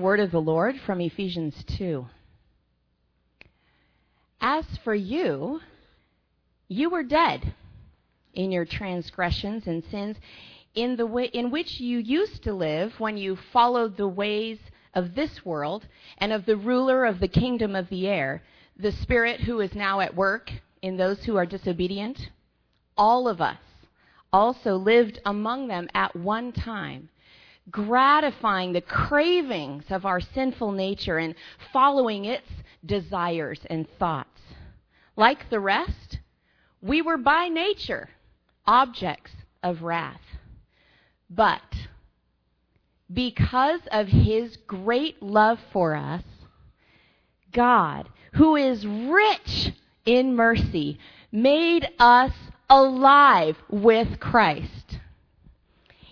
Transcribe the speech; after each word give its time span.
Word 0.00 0.20
of 0.20 0.30
the 0.30 0.40
Lord 0.40 0.76
from 0.86 1.02
Ephesians 1.02 1.62
2. 1.76 2.06
As 4.40 4.64
for 4.82 4.94
you, 4.94 5.60
you 6.68 6.88
were 6.88 7.02
dead 7.02 7.52
in 8.32 8.50
your 8.50 8.64
transgressions 8.64 9.66
and 9.66 9.84
sins, 9.84 10.16
in 10.74 10.96
the 10.96 11.04
way 11.04 11.26
in 11.26 11.50
which 11.50 11.80
you 11.80 11.98
used 11.98 12.42
to 12.44 12.54
live 12.54 12.98
when 12.98 13.18
you 13.18 13.36
followed 13.52 13.98
the 13.98 14.08
ways 14.08 14.58
of 14.94 15.14
this 15.14 15.44
world 15.44 15.86
and 16.16 16.32
of 16.32 16.46
the 16.46 16.56
ruler 16.56 17.04
of 17.04 17.20
the 17.20 17.28
kingdom 17.28 17.76
of 17.76 17.90
the 17.90 18.08
air, 18.08 18.42
the 18.78 18.92
spirit 18.92 19.40
who 19.40 19.60
is 19.60 19.74
now 19.74 20.00
at 20.00 20.16
work 20.16 20.50
in 20.80 20.96
those 20.96 21.24
who 21.24 21.36
are 21.36 21.44
disobedient. 21.44 22.30
All 22.96 23.28
of 23.28 23.42
us 23.42 23.58
also 24.32 24.76
lived 24.76 25.20
among 25.26 25.68
them 25.68 25.90
at 25.92 26.16
one 26.16 26.52
time, 26.52 27.10
gratifying 27.70 28.72
the 28.72 28.80
cravings 28.80 29.84
of 29.90 30.06
our 30.06 30.20
sinful 30.20 30.72
nature 30.72 31.18
and 31.18 31.34
following 31.72 32.24
its 32.24 32.48
desires 32.84 33.60
and 33.68 33.88
thoughts. 33.98 34.40
Like 35.16 35.50
the 35.50 35.60
rest, 35.60 36.18
we 36.80 37.02
were 37.02 37.18
by 37.18 37.48
nature 37.48 38.08
objects 38.66 39.32
of 39.62 39.82
wrath. 39.82 40.20
But 41.28 41.62
because 43.12 43.80
of 43.90 44.08
his 44.08 44.56
great 44.66 45.22
love 45.22 45.58
for 45.72 45.94
us, 45.94 46.22
God, 47.52 48.08
who 48.34 48.56
is 48.56 48.86
rich 48.86 49.72
in 50.06 50.34
mercy, 50.36 50.98
made 51.32 51.88
us 51.98 52.32
alive 52.68 53.56
with 53.68 54.20
Christ. 54.20 54.99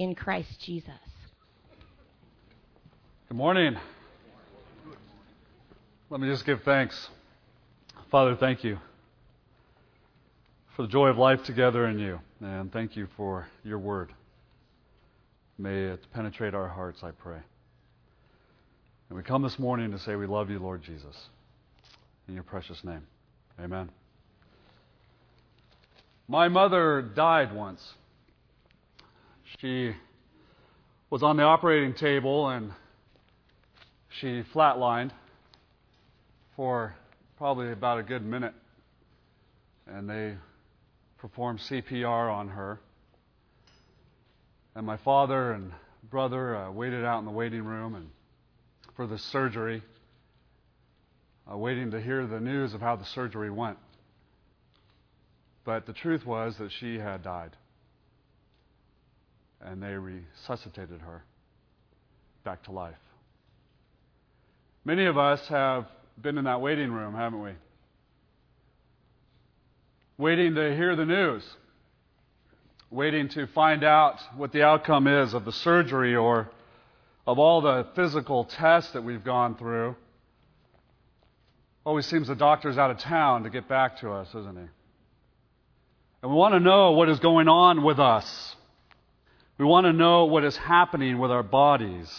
in 0.00 0.14
Christ 0.14 0.58
Jesus. 0.60 0.94
Good 3.28 3.36
morning. 3.36 3.76
Let 6.08 6.22
me 6.22 6.26
just 6.26 6.46
give 6.46 6.62
thanks. 6.62 7.10
Father, 8.10 8.34
thank 8.34 8.64
you 8.64 8.78
for 10.74 10.82
the 10.82 10.88
joy 10.88 11.08
of 11.08 11.18
life 11.18 11.44
together 11.44 11.86
in 11.86 11.98
you. 11.98 12.18
And 12.40 12.72
thank 12.72 12.96
you 12.96 13.08
for 13.14 13.46
your 13.62 13.78
word. 13.78 14.14
May 15.58 15.82
it 15.88 16.06
penetrate 16.14 16.54
our 16.54 16.68
hearts, 16.68 17.02
I 17.02 17.10
pray. 17.10 17.40
And 19.10 19.18
we 19.18 19.22
come 19.22 19.42
this 19.42 19.58
morning 19.58 19.90
to 19.90 19.98
say 19.98 20.16
we 20.16 20.24
love 20.24 20.48
you, 20.48 20.60
Lord 20.60 20.82
Jesus. 20.82 21.28
In 22.26 22.32
your 22.32 22.42
precious 22.42 22.82
name. 22.84 23.06
Amen. 23.62 23.90
My 26.26 26.48
mother 26.48 27.02
died 27.02 27.54
once. 27.54 27.92
She 29.58 29.94
was 31.10 31.22
on 31.22 31.36
the 31.36 31.42
operating 31.42 31.94
table 31.94 32.48
and 32.48 32.72
she 34.08 34.42
flatlined 34.54 35.10
for 36.56 36.94
probably 37.36 37.72
about 37.72 37.98
a 37.98 38.02
good 38.02 38.24
minute. 38.24 38.54
And 39.86 40.08
they 40.08 40.36
performed 41.18 41.58
CPR 41.60 42.32
on 42.32 42.48
her. 42.48 42.80
And 44.74 44.86
my 44.86 44.96
father 44.98 45.52
and 45.52 45.72
brother 46.10 46.56
uh, 46.56 46.70
waited 46.70 47.04
out 47.04 47.18
in 47.18 47.24
the 47.24 47.30
waiting 47.30 47.64
room 47.64 47.94
and 47.94 48.08
for 48.94 49.06
the 49.06 49.18
surgery, 49.18 49.82
uh, 51.50 51.56
waiting 51.56 51.90
to 51.90 52.00
hear 52.00 52.26
the 52.26 52.40
news 52.40 52.72
of 52.74 52.80
how 52.80 52.96
the 52.96 53.04
surgery 53.04 53.50
went. 53.50 53.78
But 55.64 55.86
the 55.86 55.92
truth 55.92 56.24
was 56.24 56.56
that 56.58 56.70
she 56.72 56.98
had 56.98 57.22
died. 57.22 57.56
And 59.64 59.82
they 59.82 59.92
resuscitated 59.92 61.00
her 61.00 61.22
back 62.44 62.62
to 62.64 62.72
life. 62.72 62.94
Many 64.84 65.06
of 65.06 65.18
us 65.18 65.46
have 65.48 65.86
been 66.20 66.38
in 66.38 66.44
that 66.44 66.60
waiting 66.60 66.90
room, 66.90 67.14
haven't 67.14 67.42
we? 67.42 67.52
Waiting 70.16 70.54
to 70.54 70.74
hear 70.74 70.96
the 70.96 71.04
news 71.04 71.44
waiting 72.90 73.28
to 73.28 73.46
find 73.48 73.84
out 73.84 74.20
what 74.36 74.52
the 74.52 74.62
outcome 74.62 75.06
is 75.06 75.32
of 75.32 75.44
the 75.44 75.52
surgery 75.52 76.16
or 76.16 76.50
of 77.26 77.38
all 77.38 77.60
the 77.60 77.86
physical 77.94 78.44
tests 78.44 78.92
that 78.92 79.04
we've 79.04 79.24
gone 79.24 79.56
through. 79.56 79.94
Always 81.84 82.06
seems 82.06 82.28
the 82.28 82.34
doctor's 82.34 82.76
out 82.76 82.90
of 82.90 82.98
town 82.98 83.44
to 83.44 83.50
get 83.50 83.68
back 83.68 84.00
to 84.00 84.10
us, 84.10 84.28
isn't 84.28 84.56
he? 84.56 84.68
And 86.22 86.30
we 86.30 86.36
want 86.36 86.54
to 86.54 86.60
know 86.60 86.92
what 86.92 87.08
is 87.08 87.20
going 87.20 87.48
on 87.48 87.82
with 87.82 87.98
us. 87.98 88.56
We 89.60 89.66
want 89.66 89.84
to 89.84 89.92
know 89.92 90.24
what 90.24 90.42
is 90.42 90.56
happening 90.56 91.18
with 91.18 91.30
our 91.30 91.42
bodies. 91.42 92.10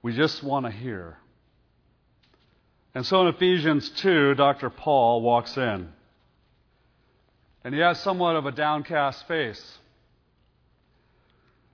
We 0.00 0.14
just 0.14 0.40
want 0.40 0.66
to 0.66 0.70
hear. 0.70 1.18
And 2.94 3.04
so 3.04 3.22
in 3.22 3.34
Ephesians 3.34 3.88
2, 3.88 4.36
Dr. 4.36 4.70
Paul 4.70 5.20
walks 5.20 5.56
in. 5.56 5.88
And 7.64 7.74
he 7.74 7.80
has 7.80 7.98
somewhat 7.98 8.36
of 8.36 8.46
a 8.46 8.52
downcast 8.52 9.26
face. 9.26 9.78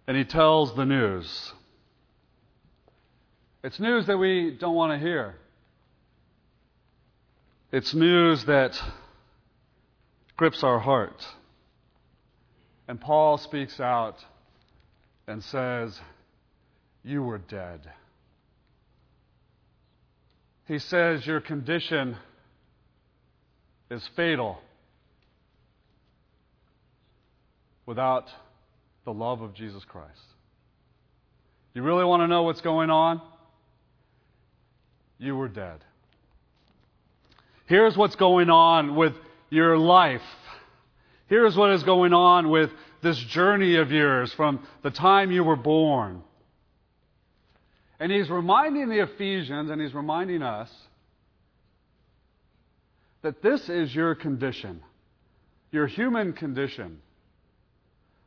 And 0.06 0.16
he 0.16 0.24
tells 0.24 0.74
the 0.74 0.86
news. 0.86 1.52
It's 3.62 3.78
news 3.78 4.06
that 4.06 4.16
we 4.16 4.50
don't 4.50 4.76
want 4.76 4.98
to 4.98 5.06
hear. 5.06 5.34
It's 7.70 7.92
news 7.92 8.46
that 8.46 8.82
grips 10.38 10.64
our 10.64 10.78
heart. 10.78 11.22
And 12.88 13.00
Paul 13.00 13.38
speaks 13.38 13.78
out 13.78 14.16
and 15.28 15.44
says, 15.44 16.00
You 17.04 17.22
were 17.22 17.38
dead. 17.38 17.80
He 20.66 20.78
says, 20.78 21.24
Your 21.26 21.40
condition 21.40 22.16
is 23.90 24.02
fatal. 24.16 24.58
without 27.88 28.26
the 29.06 29.12
love 29.14 29.40
of 29.40 29.54
Jesus 29.54 29.82
Christ. 29.86 30.20
You 31.72 31.82
really 31.82 32.04
want 32.04 32.20
to 32.20 32.26
know 32.26 32.42
what's 32.42 32.60
going 32.60 32.90
on? 32.90 33.22
You 35.16 35.34
were 35.34 35.48
dead. 35.48 35.78
Here's 37.64 37.96
what's 37.96 38.14
going 38.14 38.50
on 38.50 38.94
with 38.94 39.14
your 39.48 39.78
life. 39.78 40.20
Here's 41.28 41.56
what 41.56 41.70
is 41.70 41.82
going 41.82 42.12
on 42.12 42.48
with 42.50 42.70
this 43.02 43.18
journey 43.18 43.76
of 43.76 43.92
yours 43.92 44.32
from 44.32 44.66
the 44.82 44.90
time 44.90 45.30
you 45.30 45.44
were 45.44 45.56
born. 45.56 46.22
And 48.00 48.10
he's 48.10 48.30
reminding 48.30 48.88
the 48.88 49.02
Ephesians 49.02 49.70
and 49.70 49.80
he's 49.80 49.94
reminding 49.94 50.42
us 50.42 50.70
that 53.22 53.42
this 53.42 53.68
is 53.68 53.94
your 53.94 54.14
condition, 54.14 54.80
your 55.70 55.86
human 55.86 56.32
condition 56.32 57.00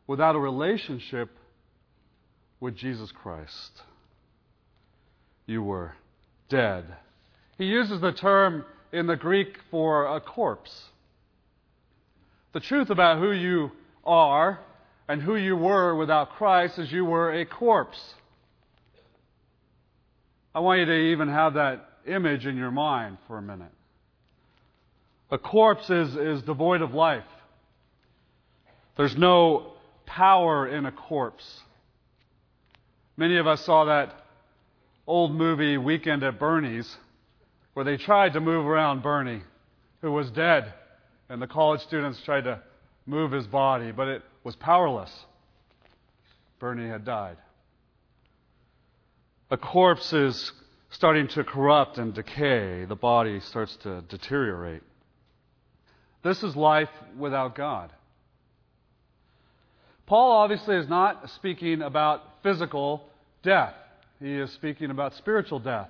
without 0.05 0.35
a 0.35 0.39
relationship 0.39 1.29
with 2.59 2.75
Jesus 2.75 3.11
Christ. 3.11 3.81
You 5.47 5.63
were 5.63 5.95
dead. 6.49 6.85
He 7.57 7.65
uses 7.65 8.01
the 8.01 8.11
term 8.11 8.65
in 8.91 9.07
the 9.07 9.15
Greek 9.15 9.57
for 9.71 10.05
a 10.05 10.19
corpse. 10.19 10.90
The 12.53 12.59
truth 12.59 12.89
about 12.89 13.19
who 13.19 13.31
you 13.31 13.71
are 14.03 14.59
and 15.07 15.21
who 15.21 15.35
you 15.35 15.55
were 15.55 15.95
without 15.95 16.31
Christ 16.31 16.79
is 16.79 16.91
you 16.91 17.05
were 17.05 17.31
a 17.31 17.45
corpse. 17.45 18.15
I 20.53 20.59
want 20.59 20.79
you 20.79 20.85
to 20.85 20.97
even 21.11 21.29
have 21.29 21.53
that 21.53 21.87
image 22.05 22.45
in 22.45 22.57
your 22.57 22.71
mind 22.71 23.17
for 23.27 23.37
a 23.37 23.41
minute. 23.41 23.71
A 25.29 25.37
corpse 25.37 25.89
is, 25.89 26.15
is 26.15 26.41
devoid 26.41 26.81
of 26.81 26.93
life. 26.93 27.23
There's 28.97 29.15
no 29.15 29.73
power 30.05 30.67
in 30.67 30.85
a 30.85 30.91
corpse. 30.91 31.61
Many 33.15 33.37
of 33.37 33.47
us 33.47 33.63
saw 33.65 33.85
that 33.85 34.13
old 35.07 35.33
movie 35.33 35.77
Weekend 35.77 36.23
at 36.23 36.37
Bernie's 36.37 36.97
where 37.73 37.85
they 37.85 37.95
tried 37.95 38.33
to 38.33 38.41
move 38.41 38.65
around 38.65 39.01
Bernie, 39.01 39.41
who 40.01 40.11
was 40.11 40.29
dead, 40.31 40.73
and 41.31 41.41
the 41.41 41.47
college 41.47 41.79
students 41.79 42.21
tried 42.25 42.43
to 42.43 42.59
move 43.05 43.31
his 43.31 43.47
body, 43.47 43.93
but 43.93 44.09
it 44.09 44.21
was 44.43 44.53
powerless. 44.57 45.09
Bernie 46.59 46.89
had 46.89 47.05
died. 47.05 47.37
a 49.49 49.57
corpse 49.57 50.11
is 50.11 50.51
starting 50.89 51.29
to 51.29 51.43
corrupt 51.45 51.97
and 51.97 52.13
decay, 52.13 52.83
the 52.83 52.95
body 52.95 53.39
starts 53.39 53.77
to 53.77 54.01
deteriorate. 54.09 54.81
This 56.21 56.43
is 56.43 56.53
life 56.53 56.89
without 57.17 57.55
God. 57.55 57.93
Paul 60.05 60.33
obviously 60.33 60.75
is 60.75 60.89
not 60.89 61.29
speaking 61.29 61.81
about 61.81 62.23
physical 62.43 63.03
death, 63.41 63.73
he 64.19 64.33
is 64.33 64.51
speaking 64.51 64.91
about 64.91 65.15
spiritual 65.15 65.59
death. 65.59 65.89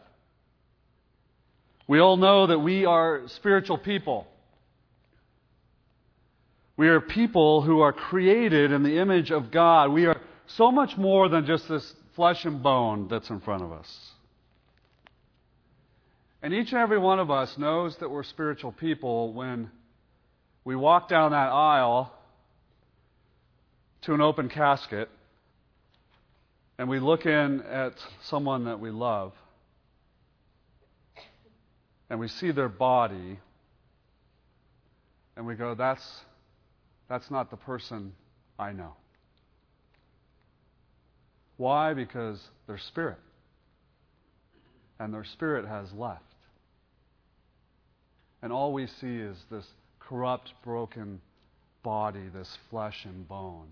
We 1.88 2.00
all 2.00 2.18
know 2.18 2.46
that 2.46 2.60
we 2.60 2.86
are 2.86 3.24
spiritual 3.26 3.80
people. 3.80 4.28
We 6.82 6.88
are 6.88 7.00
people 7.00 7.62
who 7.62 7.82
are 7.82 7.94
created 7.94 8.72
in 8.72 8.82
the 8.82 8.98
image 8.98 9.30
of 9.30 9.52
God. 9.52 9.92
We 9.92 10.08
are 10.08 10.20
so 10.48 10.72
much 10.72 10.98
more 10.98 11.30
than 11.30 11.46
just 11.46 11.70
this 11.70 11.94
flesh 12.16 12.44
and 12.44 12.64
bone 12.64 13.08
that's 13.08 13.30
in 13.30 13.40
front 13.40 13.62
of 13.62 13.72
us. 13.72 13.88
And 16.42 16.56
each 16.56 16.72
and 16.72 16.82
every 16.82 16.98
one 16.98 17.20
of 17.20 17.30
us 17.30 17.56
knows 17.56 17.96
that 17.98 18.10
we're 18.10 18.24
spiritual 18.24 18.72
people 18.72 19.32
when 19.32 19.70
we 20.66 20.76
walk 20.76 21.08
down 21.08 21.34
that 21.34 21.50
aisle 21.50 22.12
to 24.02 24.16
an 24.16 24.22
open 24.22 24.50
casket 24.50 25.08
and 26.80 26.90
we 26.90 27.00
look 27.00 27.28
in 27.28 27.62
at 27.62 27.94
someone 28.24 28.66
that 28.66 28.80
we 28.80 28.90
love 28.90 29.34
and 32.10 32.20
we 32.20 32.28
see 32.28 32.50
their 32.50 32.70
body 32.70 33.38
and 35.38 35.46
we 35.46 35.54
go, 35.54 35.76
that's, 35.76 36.02
that's 37.12 37.30
not 37.30 37.52
the 37.52 37.58
person 37.58 38.14
I 38.58 38.72
know. 38.72 38.94
Why? 41.58 41.94
Because 41.94 42.42
their 42.68 42.78
spirit. 42.78 43.18
And 44.98 45.14
their 45.14 45.26
spirit 45.26 45.68
has 45.68 45.92
left. 45.92 46.24
And 48.42 48.54
all 48.54 48.72
we 48.72 48.88
see 48.88 49.18
is 49.18 49.36
this 49.52 49.66
corrupt, 50.00 50.54
broken 50.64 51.20
body, 51.84 52.30
this 52.34 52.58
flesh 52.70 53.04
and 53.04 53.28
bone. 53.28 53.68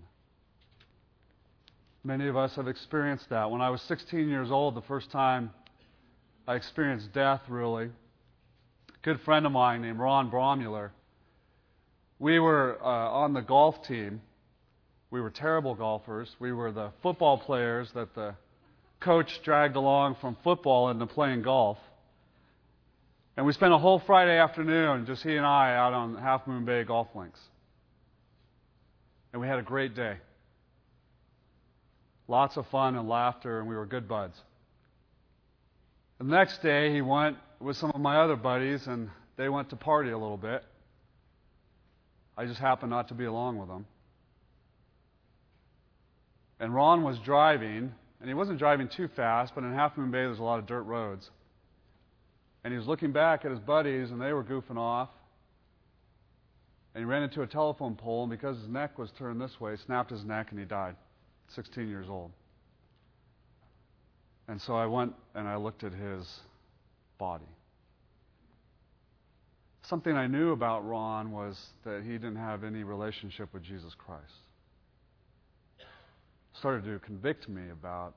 Many 2.04 2.28
of 2.28 2.36
us 2.36 2.54
have 2.56 2.68
experienced 2.68 3.30
that. 3.30 3.50
When 3.50 3.62
I 3.62 3.70
was 3.70 3.80
16 3.82 4.28
years 4.28 4.50
old, 4.50 4.74
the 4.74 4.82
first 4.82 5.10
time 5.10 5.50
I 6.46 6.56
experienced 6.56 7.14
death, 7.14 7.40
really, 7.48 7.86
a 7.86 9.02
good 9.02 9.20
friend 9.22 9.46
of 9.46 9.52
mine 9.52 9.80
named 9.80 9.98
Ron 9.98 10.30
Bromuller, 10.30 10.90
we 12.20 12.38
were 12.38 12.78
uh, 12.80 12.86
on 12.86 13.32
the 13.32 13.40
golf 13.40 13.82
team. 13.82 14.20
We 15.10 15.20
were 15.20 15.30
terrible 15.30 15.74
golfers. 15.74 16.28
We 16.38 16.52
were 16.52 16.70
the 16.70 16.92
football 17.02 17.38
players 17.38 17.90
that 17.94 18.14
the 18.14 18.34
coach 19.00 19.40
dragged 19.42 19.74
along 19.74 20.16
from 20.20 20.36
football 20.44 20.90
into 20.90 21.06
playing 21.06 21.42
golf. 21.42 21.78
And 23.36 23.46
we 23.46 23.54
spent 23.54 23.72
a 23.72 23.78
whole 23.78 23.98
Friday 23.98 24.38
afternoon, 24.38 25.06
just 25.06 25.22
he 25.22 25.34
and 25.34 25.46
I, 25.46 25.74
out 25.74 25.94
on 25.94 26.14
Half 26.14 26.46
Moon 26.46 26.66
Bay 26.66 26.84
golf 26.84 27.08
links. 27.14 27.40
And 29.32 29.40
we 29.40 29.48
had 29.48 29.58
a 29.58 29.62
great 29.62 29.94
day. 29.94 30.18
Lots 32.28 32.58
of 32.58 32.66
fun 32.66 32.96
and 32.96 33.08
laughter, 33.08 33.60
and 33.60 33.68
we 33.68 33.74
were 33.74 33.86
good 33.86 34.06
buds. 34.06 34.36
The 36.18 36.24
next 36.24 36.62
day, 36.62 36.92
he 36.92 37.00
went 37.00 37.38
with 37.60 37.78
some 37.78 37.92
of 37.94 38.00
my 38.00 38.18
other 38.18 38.36
buddies, 38.36 38.86
and 38.86 39.08
they 39.38 39.48
went 39.48 39.70
to 39.70 39.76
party 39.76 40.10
a 40.10 40.18
little 40.18 40.36
bit. 40.36 40.62
I 42.36 42.46
just 42.46 42.60
happened 42.60 42.90
not 42.90 43.08
to 43.08 43.14
be 43.14 43.24
along 43.24 43.58
with 43.58 43.68
them. 43.68 43.86
And 46.58 46.74
Ron 46.74 47.02
was 47.02 47.18
driving, 47.18 47.92
and 48.20 48.28
he 48.28 48.34
wasn't 48.34 48.58
driving 48.58 48.88
too 48.88 49.08
fast, 49.08 49.54
but 49.54 49.64
in 49.64 49.72
Half 49.72 49.96
Moon 49.96 50.10
Bay, 50.10 50.18
there's 50.18 50.38
a 50.38 50.42
lot 50.42 50.58
of 50.58 50.66
dirt 50.66 50.82
roads. 50.82 51.30
And 52.62 52.72
he 52.72 52.78
was 52.78 52.86
looking 52.86 53.12
back 53.12 53.44
at 53.44 53.50
his 53.50 53.60
buddies, 53.60 54.10
and 54.10 54.20
they 54.20 54.32
were 54.32 54.44
goofing 54.44 54.76
off. 54.76 55.08
And 56.94 57.02
he 57.02 57.06
ran 57.06 57.22
into 57.22 57.42
a 57.42 57.46
telephone 57.46 57.94
pole, 57.94 58.24
and 58.24 58.30
because 58.30 58.58
his 58.58 58.68
neck 58.68 58.98
was 58.98 59.10
turned 59.12 59.40
this 59.40 59.60
way, 59.60 59.76
snapped 59.76 60.10
his 60.10 60.24
neck, 60.24 60.48
and 60.50 60.58
he 60.58 60.66
died, 60.66 60.96
16 61.54 61.88
years 61.88 62.06
old. 62.08 62.30
And 64.48 64.60
so 64.60 64.74
I 64.74 64.86
went 64.86 65.14
and 65.34 65.46
I 65.46 65.56
looked 65.56 65.84
at 65.84 65.92
his 65.92 66.40
body. 67.18 67.46
Something 69.90 70.16
I 70.16 70.28
knew 70.28 70.52
about 70.52 70.86
Ron 70.86 71.32
was 71.32 71.58
that 71.84 72.04
he 72.04 72.12
didn't 72.12 72.36
have 72.36 72.62
any 72.62 72.84
relationship 72.84 73.52
with 73.52 73.64
Jesus 73.64 73.92
Christ. 73.98 74.22
Started 76.52 76.84
to 76.84 77.00
convict 77.00 77.48
me 77.48 77.62
about 77.72 78.14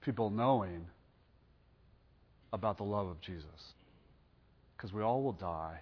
people 0.00 0.30
knowing 0.30 0.86
about 2.52 2.76
the 2.76 2.84
love 2.84 3.08
of 3.08 3.20
Jesus. 3.20 3.74
Because 4.76 4.92
we 4.92 5.02
all 5.02 5.24
will 5.24 5.32
die. 5.32 5.80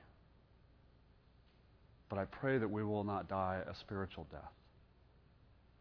But 2.09 2.19
I 2.19 2.25
pray 2.25 2.57
that 2.57 2.71
we 2.71 2.83
will 2.83 3.05
not 3.05 3.29
die 3.29 3.61
a 3.71 3.75
spiritual 3.75 4.27
death, 4.31 4.53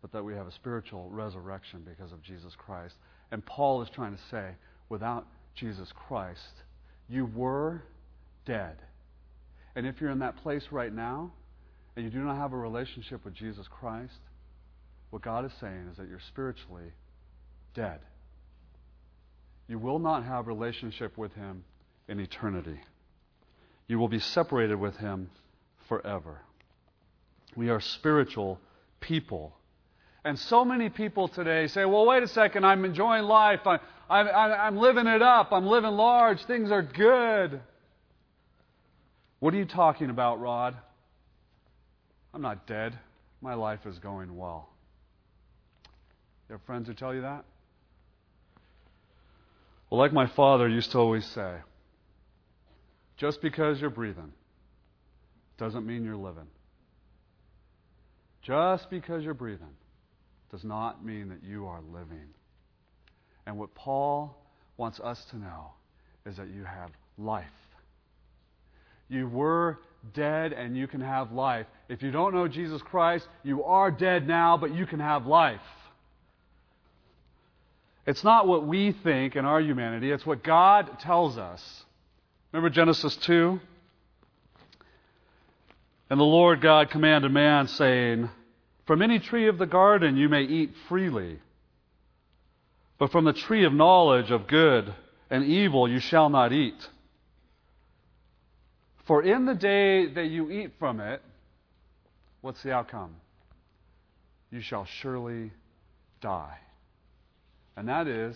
but 0.02 0.12
that 0.12 0.22
we 0.22 0.34
have 0.34 0.48
a 0.48 0.52
spiritual 0.52 1.10
resurrection 1.10 1.88
because 1.88 2.12
of 2.12 2.22
Jesus 2.22 2.52
Christ. 2.58 2.96
And 3.32 3.46
Paul 3.46 3.82
is 3.82 3.90
trying 3.90 4.18
to 4.18 4.22
say, 4.30 4.50
without 4.90 5.28
Jesus 5.56 5.94
Christ, 5.96 6.64
you 7.08 7.32
were 7.34 7.84
dead. 8.46 8.78
And 9.76 9.88
if 9.88 10.00
you're 10.02 10.12
in 10.12 10.20
that 10.20 10.38
place 10.38 10.68
right 10.72 10.94
now, 10.94 11.32
and 11.96 12.06
you 12.06 12.12
do 12.12 12.20
not 12.20 12.38
have 12.38 12.54
a 12.54 12.58
relationship 12.58 13.24
with 13.24 13.34
Jesus 13.34 13.68
Christ, 13.68 14.20
what 15.10 15.22
God 15.22 15.46
is 15.46 15.52
saying 15.60 15.90
is 15.92 15.98
that 15.98 16.08
you're 16.10 16.20
spiritually 16.28 16.92
dead. 17.76 18.00
You 19.68 19.80
will 19.80 20.00
not 20.00 20.24
have 20.26 20.48
relationship 20.48 21.18
with 21.18 21.34
him 21.34 21.64
in 22.08 22.20
eternity. 22.20 22.80
You 23.88 24.00
will 24.00 24.08
be 24.08 24.20
separated 24.20 24.80
with 24.80 24.98
him 24.98 25.30
forever. 25.88 26.40
We 27.56 27.70
are 27.70 27.80
spiritual 27.80 28.60
people. 29.00 29.56
And 30.26 30.40
so 30.40 30.66
many 30.66 30.90
people 30.90 31.28
today 31.28 31.68
say, 31.68 31.86
well, 31.86 32.06
wait 32.06 32.24
a 32.24 32.28
second, 32.28 32.66
I'm 32.66 32.86
enjoying 32.86 33.24
life. 33.24 33.60
I, 33.66 33.80
I, 34.10 34.66
I'm 34.68 34.78
living 34.78 35.06
it 35.06 35.22
up. 35.22 35.52
I'm 35.52 35.68
living 35.68 35.92
large. 35.92 36.44
Things 36.46 36.72
are 36.72 36.82
good. 36.82 37.62
What 39.44 39.54
are 39.54 39.58
you 39.58 39.66
talking 39.66 40.10
about, 40.10 40.40
Rod? 40.40 40.74
I'm 42.34 42.42
not 42.42 42.66
dead. 42.66 42.98
My 43.42 43.56
life 43.56 43.82
is 43.86 44.00
going 44.00 44.38
well. 44.38 44.70
You 46.48 46.54
have 46.54 46.62
friends 46.62 46.88
who 46.88 46.94
tell 46.94 47.14
you 47.14 47.24
that? 47.24 47.44
Well, 49.90 50.00
like 50.00 50.14
my 50.14 50.28
father 50.28 50.70
used 50.70 50.94
to 50.94 50.98
always 50.98 51.26
say, 51.26 51.58
just 53.18 53.42
because 53.42 53.82
you're 53.82 53.90
breathing 53.90 54.32
doesn't 55.58 55.86
mean 55.86 56.06
you're 56.06 56.16
living. 56.16 56.48
Just 58.44 58.90
because 58.90 59.26
you're 59.26 59.34
breathing 59.34 59.76
does 60.52 60.64
not 60.64 61.04
mean 61.04 61.28
that 61.28 61.44
you 61.44 61.68
are 61.68 61.82
living. 61.92 62.30
And 63.46 63.60
what 63.60 63.76
Paul 63.76 64.38
wants 64.78 65.02
us 65.02 65.22
to 65.32 65.38
know 65.38 65.72
is 66.26 66.38
that 66.38 66.48
you 66.48 66.64
have 66.64 66.92
life. 67.18 67.63
You 69.14 69.28
were 69.28 69.78
dead 70.14 70.54
and 70.54 70.76
you 70.76 70.88
can 70.88 71.02
have 71.02 71.32
life. 71.32 71.68
If 71.88 72.02
you 72.02 72.12
don't 72.12 72.34
know 72.34 72.48
Jesus 72.48 72.82
Christ, 72.82 73.28
you 73.44 73.64
are 73.64 73.92
dead 73.92 74.28
now, 74.28 74.58
but 74.58 74.74
you 74.74 74.86
can 74.86 75.00
have 75.00 75.28
life. 75.28 75.62
It's 78.06 78.24
not 78.24 78.48
what 78.48 78.66
we 78.68 78.92
think 78.92 79.36
in 79.36 79.46
our 79.46 79.62
humanity, 79.62 80.12
it's 80.12 80.26
what 80.26 80.44
God 80.44 81.00
tells 81.00 81.38
us. 81.38 81.86
Remember 82.52 82.70
Genesis 82.70 83.16
2? 83.18 83.60
And 86.10 86.20
the 86.20 86.26
Lord 86.26 86.62
God 86.62 86.90
commanded 86.90 87.32
man, 87.32 87.68
saying, 87.68 88.30
From 88.86 89.02
any 89.02 89.20
tree 89.20 89.48
of 89.48 89.58
the 89.58 89.66
garden 89.66 90.18
you 90.18 90.28
may 90.28 90.44
eat 90.44 90.74
freely, 90.90 91.40
but 93.00 93.12
from 93.12 93.26
the 93.26 93.34
tree 93.34 93.64
of 93.64 93.74
knowledge 93.74 94.32
of 94.32 94.48
good 94.48 94.94
and 95.30 95.46
evil 95.46 95.88
you 95.88 96.00
shall 96.00 96.30
not 96.30 96.52
eat. 96.52 96.90
For 99.06 99.22
in 99.22 99.46
the 99.46 99.56
day 99.56 100.08
that 100.14 100.28
you 100.28 100.50
eat 100.52 100.74
from 100.80 101.00
it, 101.00 101.22
what's 102.42 102.64
the 102.64 102.72
outcome? 102.72 103.16
You 104.52 104.62
shall 104.62 104.86
surely 104.86 105.52
die 106.22 106.58
and 107.76 107.88
that 107.88 108.08
is 108.08 108.36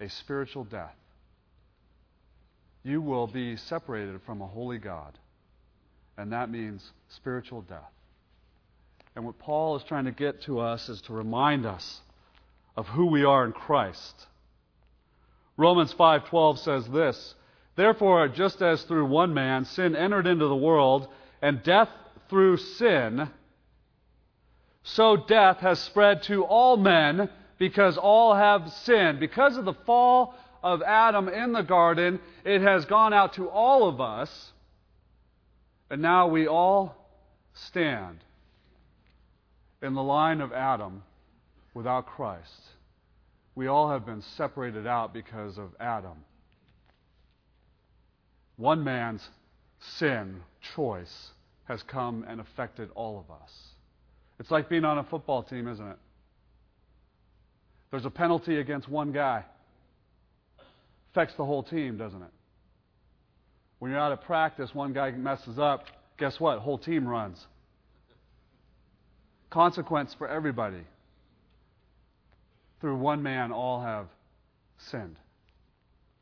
a 0.00 0.08
spiritual 0.08 0.64
death. 0.64 0.94
You 2.82 3.00
will 3.00 3.26
be 3.26 3.56
separated 3.56 4.20
from 4.26 4.42
a 4.42 4.46
holy 4.46 4.78
God, 4.78 5.18
and 6.16 6.32
that 6.32 6.50
means 6.50 6.92
spiritual 7.08 7.62
death. 7.62 7.90
And 9.16 9.24
what 9.24 9.38
Paul 9.38 9.76
is 9.76 9.84
trying 9.84 10.04
to 10.04 10.12
get 10.12 10.42
to 10.42 10.60
us 10.60 10.88
is 10.88 11.00
to 11.02 11.12
remind 11.12 11.66
us 11.66 12.00
of 12.76 12.86
who 12.88 13.06
we 13.06 13.24
are 13.24 13.44
in 13.44 13.52
Christ. 13.52 14.26
Romans 15.56 15.94
5:12 15.94 16.58
says 16.58 16.88
this, 16.88 17.34
Therefore, 17.76 18.28
just 18.28 18.62
as 18.62 18.82
through 18.84 19.06
one 19.06 19.34
man 19.34 19.64
sin 19.64 19.96
entered 19.96 20.26
into 20.26 20.46
the 20.46 20.56
world, 20.56 21.08
and 21.42 21.62
death 21.62 21.88
through 22.28 22.56
sin, 22.56 23.28
so 24.82 25.16
death 25.16 25.58
has 25.58 25.78
spread 25.80 26.22
to 26.24 26.44
all 26.44 26.76
men 26.76 27.28
because 27.58 27.96
all 27.96 28.34
have 28.34 28.70
sinned. 28.70 29.18
Because 29.18 29.56
of 29.56 29.64
the 29.64 29.74
fall 29.86 30.34
of 30.62 30.82
Adam 30.82 31.28
in 31.28 31.52
the 31.52 31.62
garden, 31.62 32.20
it 32.44 32.60
has 32.60 32.84
gone 32.84 33.12
out 33.12 33.34
to 33.34 33.48
all 33.48 33.88
of 33.88 34.00
us, 34.00 34.52
and 35.90 36.00
now 36.00 36.28
we 36.28 36.46
all 36.46 36.94
stand 37.54 38.18
in 39.82 39.94
the 39.94 40.02
line 40.02 40.40
of 40.40 40.52
Adam 40.52 41.02
without 41.74 42.06
Christ. 42.06 42.62
We 43.54 43.66
all 43.66 43.90
have 43.90 44.06
been 44.06 44.22
separated 44.22 44.86
out 44.86 45.12
because 45.12 45.58
of 45.58 45.74
Adam. 45.78 46.24
One 48.56 48.84
man's 48.84 49.28
sin, 49.98 50.42
choice, 50.74 51.30
has 51.64 51.82
come 51.82 52.24
and 52.28 52.40
affected 52.40 52.90
all 52.94 53.18
of 53.18 53.34
us. 53.34 53.50
It's 54.38 54.50
like 54.50 54.68
being 54.68 54.84
on 54.84 54.98
a 54.98 55.04
football 55.04 55.42
team, 55.42 55.68
isn't 55.68 55.86
it? 55.86 55.96
There's 57.90 58.04
a 58.04 58.10
penalty 58.10 58.56
against 58.56 58.88
one 58.88 59.12
guy. 59.12 59.44
Affects 61.12 61.34
the 61.36 61.44
whole 61.44 61.62
team, 61.62 61.96
doesn't 61.96 62.22
it? 62.22 62.30
When 63.78 63.90
you're 63.90 64.00
out 64.00 64.12
at 64.12 64.24
practice, 64.24 64.74
one 64.74 64.92
guy 64.92 65.10
messes 65.12 65.58
up, 65.58 65.84
guess 66.18 66.40
what? 66.40 66.58
Whole 66.58 66.78
team 66.78 67.06
runs. 67.06 67.46
Consequence 69.50 70.14
for 70.18 70.26
everybody. 70.26 70.84
Through 72.80 72.96
one 72.96 73.22
man, 73.22 73.52
all 73.52 73.80
have 73.80 74.06
sinned. 74.78 75.16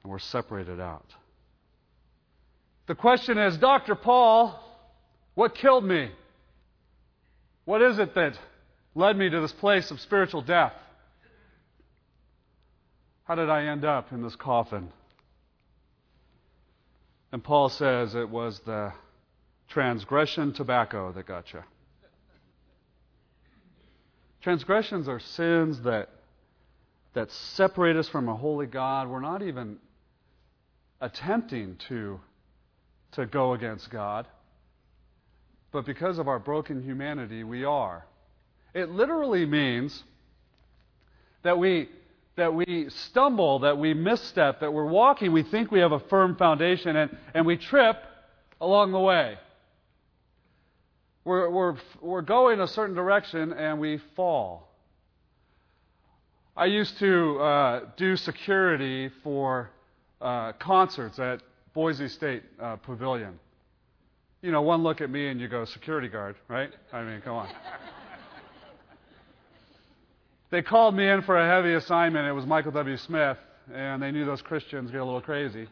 And 0.03 0.13
we're 0.13 0.19
separated 0.19 0.81
out. 0.81 1.07
The 2.93 2.97
question 2.97 3.39
is, 3.39 3.57
Dr. 3.57 3.95
Paul, 3.95 4.63
what 5.35 5.55
killed 5.55 5.83
me? 5.83 6.11
What 7.65 7.81
is 7.81 7.99
it 7.99 8.15
that 8.17 8.39
led 8.95 9.17
me 9.17 9.31
to 9.31 9.41
this 9.41 9.51
place 9.51 9.91
of 9.91 9.99
spiritual 9.99 10.43
death? 10.43 10.75
How 13.25 13.35
did 13.35 13.49
I 13.49 13.65
end 13.65 13.87
up 13.87 14.13
in 14.13 14.23
this 14.23 14.37
coffin? 14.37 14.93
And 17.33 17.43
Paul 17.43 17.71
says 17.71 18.15
it 18.15 18.29
was 18.29 18.61
the 18.67 18.93
transgression 19.71 20.53
tobacco 20.53 21.13
that 21.13 21.25
got 21.25 21.51
you. 21.55 21.63
Transgressions 24.43 25.09
are 25.09 25.19
sins 25.19 25.81
that, 25.85 26.11
that 27.15 27.31
separate 27.31 27.97
us 27.97 28.11
from 28.11 28.29
a 28.29 28.37
holy 28.37 28.67
God. 28.67 29.09
We're 29.09 29.21
not 29.21 29.41
even 29.41 29.79
attempting 31.01 31.79
to, 31.89 32.21
to 33.13 33.27
go 33.27 33.55
against 33.55 33.91
God, 33.91 34.27
but 35.71 35.87
because 35.87 36.19
of 36.19 36.29
our 36.29 36.39
broken 36.39 36.83
humanity, 36.83 37.45
we 37.45 37.65
are. 37.65 38.05
It 38.75 38.91
literally 38.91 39.47
means 39.47 40.03
that 41.43 41.59
we, 41.59 41.89
that 42.37 42.55
we 42.55 42.89
stumble, 42.89 43.61
that 43.61 43.77
we 43.79 43.95
misstep, 43.95 44.61
that 44.61 44.73
we're 44.73 44.87
walking, 44.87 45.33
we 45.33 45.43
think 45.43 45.71
we 45.71 45.81
have 45.81 45.93
a 45.93 46.01
firm 46.01 46.37
foundation, 46.37 46.97
and, 46.97 47.17
and 47.35 47.47
we 47.47 47.57
trip 47.57 47.97
along 48.61 48.93
the 48.93 49.01
way. 49.01 49.39
We're, 51.25 51.51
we're, 51.51 51.77
we're 52.01 52.23
going 52.23 52.61
a 52.61 52.67
certain 52.67 52.97
direction 52.97 53.53
and 53.53 53.79
we 53.79 54.01
fall. 54.17 54.69
I 56.57 56.67
used 56.67 56.99
to 56.99 57.41
uh, 57.41 57.81
do 57.97 58.17
security 58.17 59.11
for 59.23 59.71
uh, 60.21 60.53
concerts 60.53 61.19
at 61.19 61.43
Boise 61.75 62.09
State 62.09 62.43
uh, 62.61 62.77
Pavilion. 62.77 63.39
You 64.43 64.51
know, 64.51 64.63
one 64.63 64.83
look 64.83 65.01
at 65.01 65.11
me 65.11 65.29
and 65.29 65.41
you 65.41 65.49
go, 65.49 65.65
security 65.65 66.09
guard, 66.09 66.37
right? 66.49 66.71
I 66.93 67.03
mean, 67.03 67.21
come 67.21 67.37
on. 67.37 67.49
they 70.51 70.63
called 70.63 70.97
me 70.97 71.09
in 71.09 71.23
for 71.23 71.39
a 71.39 71.49
heavy 71.49 71.75
assignment. 71.75 72.27
It 72.27 72.33
was 72.33 72.45
Michael 72.45 72.73
W. 72.73 72.97
Smith, 72.97 73.39
and 73.73 74.03
they 74.03 74.11
knew 74.11 74.25
those 74.25 74.43
Christians 74.43 74.91
get 74.91 75.01
a 75.01 75.05
little 75.05 75.21
crazy. 75.21 75.69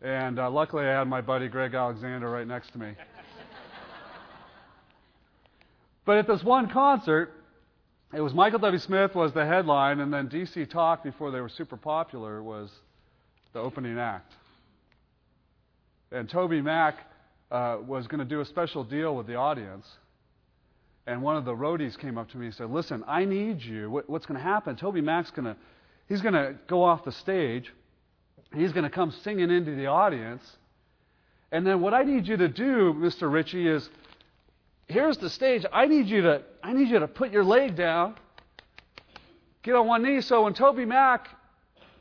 And 0.00 0.38
uh, 0.38 0.50
luckily, 0.50 0.84
I 0.84 0.98
had 0.98 1.08
my 1.08 1.20
buddy 1.20 1.48
Greg 1.48 1.74
Alexander 1.74 2.30
right 2.30 2.46
next 2.46 2.72
to 2.72 2.78
me. 2.78 2.94
But 6.06 6.18
at 6.18 6.28
this 6.28 6.42
one 6.44 6.70
concert, 6.70 7.32
it 8.14 8.20
was 8.20 8.32
Michael 8.32 8.60
W. 8.60 8.78
Smith 8.78 9.14
was 9.16 9.32
the 9.32 9.44
headline, 9.44 9.98
and 9.98 10.14
then 10.14 10.28
DC 10.28 10.70
Talk, 10.70 11.02
before 11.02 11.32
they 11.32 11.40
were 11.40 11.48
super 11.48 11.76
popular, 11.76 12.42
was 12.42 12.70
the 13.52 13.58
opening 13.58 13.98
act. 13.98 14.32
And 16.12 16.28
Toby 16.28 16.60
Mac 16.60 16.98
uh, 17.50 17.78
was 17.86 18.06
going 18.06 18.20
to 18.20 18.24
do 18.24 18.40
a 18.40 18.44
special 18.44 18.84
deal 18.84 19.16
with 19.16 19.26
the 19.26 19.34
audience. 19.34 19.86
And 21.06 21.22
one 21.22 21.36
of 21.36 21.44
the 21.44 21.54
roadies 21.54 21.98
came 21.98 22.18
up 22.18 22.30
to 22.30 22.36
me 22.36 22.46
and 22.46 22.54
said, 22.54 22.70
"Listen, 22.70 23.04
I 23.06 23.24
need 23.24 23.62
you. 23.62 23.90
What, 23.90 24.10
what's 24.10 24.26
going 24.26 24.38
to 24.38 24.44
happen? 24.44 24.76
Toby 24.76 25.00
Mac's 25.00 25.30
going 25.30 25.44
to, 25.44 25.56
he's 26.08 26.20
going 26.20 26.34
to 26.34 26.56
go 26.66 26.82
off 26.82 27.04
the 27.04 27.12
stage. 27.12 27.72
He's 28.54 28.72
going 28.72 28.84
to 28.84 28.90
come 28.90 29.12
singing 29.22 29.50
into 29.50 29.74
the 29.76 29.86
audience. 29.86 30.44
And 31.52 31.66
then 31.66 31.80
what 31.80 31.94
I 31.94 32.02
need 32.02 32.26
you 32.26 32.36
to 32.36 32.48
do, 32.48 32.92
Mr. 32.94 33.30
Ritchie, 33.30 33.68
is 33.68 33.88
here's 34.86 35.16
the 35.18 35.30
stage. 35.30 35.64
I 35.72 35.86
need 35.86 36.06
you 36.06 36.22
to 36.22 36.42
I 36.62 36.72
need 36.72 36.88
you 36.88 36.98
to 36.98 37.08
put 37.08 37.30
your 37.30 37.44
leg 37.44 37.76
down, 37.76 38.16
get 39.62 39.74
on 39.74 39.86
one 39.86 40.02
knee. 40.02 40.20
So 40.20 40.44
when 40.44 40.54
Toby 40.54 40.84
Mac 40.84 41.28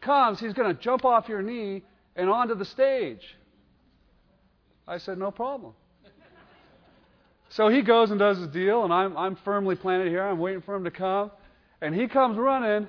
comes, 0.06 0.40
he's 0.40 0.54
going 0.54 0.74
to 0.74 0.82
jump 0.82 1.04
off 1.04 1.28
your 1.28 1.42
knee 1.42 1.84
and 2.16 2.30
onto 2.30 2.56
the 2.56 2.66
stage. 2.66 3.36
I 4.88 5.00
said, 5.00 5.18
no 5.18 5.32
problem. 5.32 5.74
So 7.50 7.70
he 7.70 7.82
goes 7.82 8.12
and 8.12 8.20
does 8.20 8.38
his 8.38 8.48
deal, 8.50 8.84
and 8.84 8.94
I'm, 8.94 9.18
I'm 9.18 9.36
firmly 9.38 9.76
planted 9.76 10.10
here. 10.10 10.22
I'm 10.22 10.40
waiting 10.40 10.62
for 10.62 10.76
him 10.76 10.84
to 10.84 10.92
come. 10.92 11.32
And 11.82 11.96
he 11.96 12.08
comes 12.08 12.38
running, 12.38 12.88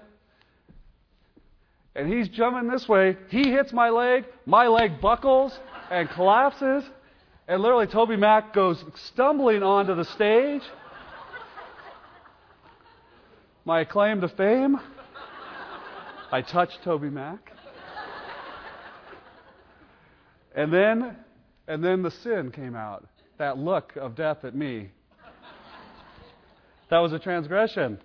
and 1.94 2.12
he's 2.12 2.28
jumping 2.28 2.68
this 2.68 2.88
way. 2.88 3.16
He 3.30 3.50
hits 3.50 3.72
my 3.72 3.90
leg. 3.90 4.24
My 4.44 4.66
leg 4.66 5.00
buckles 5.00 5.58
and 5.90 6.08
collapses. 6.10 6.84
And 7.48 7.62
literally, 7.62 7.86
Toby 7.86 8.16
Mac 8.16 8.52
goes 8.52 8.84
stumbling 8.94 9.62
onto 9.62 9.94
the 9.94 10.04
stage. 10.04 10.62
My 13.64 13.84
claim 13.84 14.20
to 14.20 14.28
fame 14.28 14.80
I 16.32 16.42
touched 16.42 16.82
Toby 16.82 17.10
Mac. 17.10 17.52
And 20.54 20.72
then, 20.72 21.16
and 21.68 21.84
then 21.84 22.02
the 22.02 22.10
sin 22.10 22.50
came 22.50 22.74
out. 22.74 23.06
That 23.38 23.58
look 23.58 23.94
of 23.96 24.16
death 24.16 24.44
at 24.44 24.54
me. 24.54 24.90
That 26.88 26.98
was 26.98 27.12
a 27.12 27.18
transgression. 27.18 27.98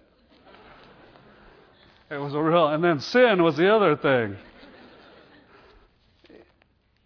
It 2.10 2.18
was 2.18 2.34
a 2.34 2.42
real, 2.42 2.68
and 2.68 2.84
then 2.84 3.00
sin 3.00 3.42
was 3.42 3.56
the 3.56 3.74
other 3.74 3.96
thing. 3.96 4.36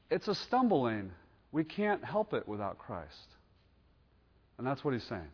It's 0.10 0.28
a 0.28 0.34
stumbling. 0.34 1.12
We 1.52 1.64
can't 1.64 2.04
help 2.04 2.34
it 2.34 2.48
without 2.48 2.80
Christ. 2.80 3.28
And 4.58 4.66
that's 4.66 4.84
what 4.84 4.94
he's 4.94 5.04
saying. 5.04 5.30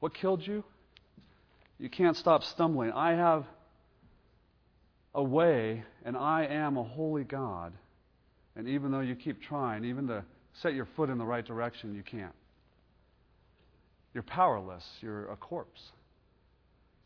What 0.00 0.14
killed 0.14 0.44
you? 0.44 0.64
You 1.78 1.88
can't 1.88 2.16
stop 2.16 2.42
stumbling. 2.42 2.90
I 2.92 3.12
have 3.12 3.44
a 5.16 5.22
way, 5.22 5.82
and 6.04 6.14
I 6.14 6.44
am 6.44 6.76
a 6.76 6.84
holy 6.84 7.24
God. 7.24 7.72
And 8.54 8.68
even 8.68 8.92
though 8.92 9.00
you 9.00 9.16
keep 9.16 9.42
trying, 9.42 9.84
even 9.84 10.06
to 10.08 10.24
set 10.62 10.74
your 10.74 10.86
foot 10.94 11.08
in 11.08 11.16
the 11.16 11.24
right 11.24 11.44
direction, 11.44 11.94
you 11.94 12.02
can't. 12.02 12.34
You're 14.12 14.22
powerless. 14.22 14.84
You're 15.00 15.30
a 15.30 15.36
corpse 15.36 15.80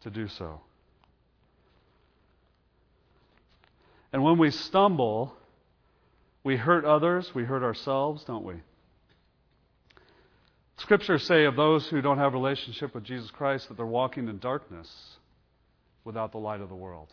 to 0.03 0.11
do 0.11 0.27
so. 0.27 0.61
And 4.13 4.25
when 4.25 4.39
we 4.39 4.51
stumble, 4.51 5.33
we 6.43 6.57
hurt 6.57 6.85
others, 6.85 7.31
we 7.33 7.45
hurt 7.45 7.63
ourselves, 7.63 8.25
don't 8.25 8.45
we? 8.45 8.55
Scriptures 10.79 11.25
say 11.27 11.45
of 11.45 11.55
those 11.55 11.87
who 11.87 12.01
don't 12.01 12.19
have 12.19 12.33
a 12.33 12.37
relationship 12.37 12.93
with 12.93 13.05
Jesus 13.05 13.31
Christ 13.31 13.69
that 13.69 13.77
they're 13.77 13.87
walking 13.87 14.29
in 14.29 14.39
darkness 14.39 14.89
without 16.05 16.33
the 16.33 16.39
light 16.39 16.61
of 16.61 16.69
the 16.69 16.75
world. 16.75 17.09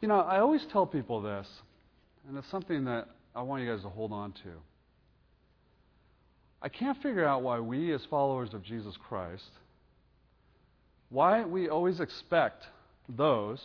You 0.00 0.06
know, 0.06 0.20
I 0.20 0.38
always 0.38 0.64
tell 0.70 0.86
people 0.86 1.20
this, 1.20 1.48
and 2.28 2.38
it's 2.38 2.48
something 2.50 2.84
that 2.84 3.08
I 3.34 3.42
want 3.42 3.62
you 3.62 3.70
guys 3.70 3.82
to 3.82 3.88
hold 3.88 4.12
on 4.12 4.32
to. 4.32 4.52
I 6.62 6.68
can't 6.68 7.00
figure 7.02 7.26
out 7.26 7.42
why 7.42 7.58
we, 7.60 7.92
as 7.92 8.04
followers 8.08 8.54
of 8.54 8.62
Jesus 8.62 8.94
Christ, 9.08 9.50
why 11.08 11.44
we 11.44 11.68
always 11.68 12.00
expect 12.00 12.64
those 13.08 13.60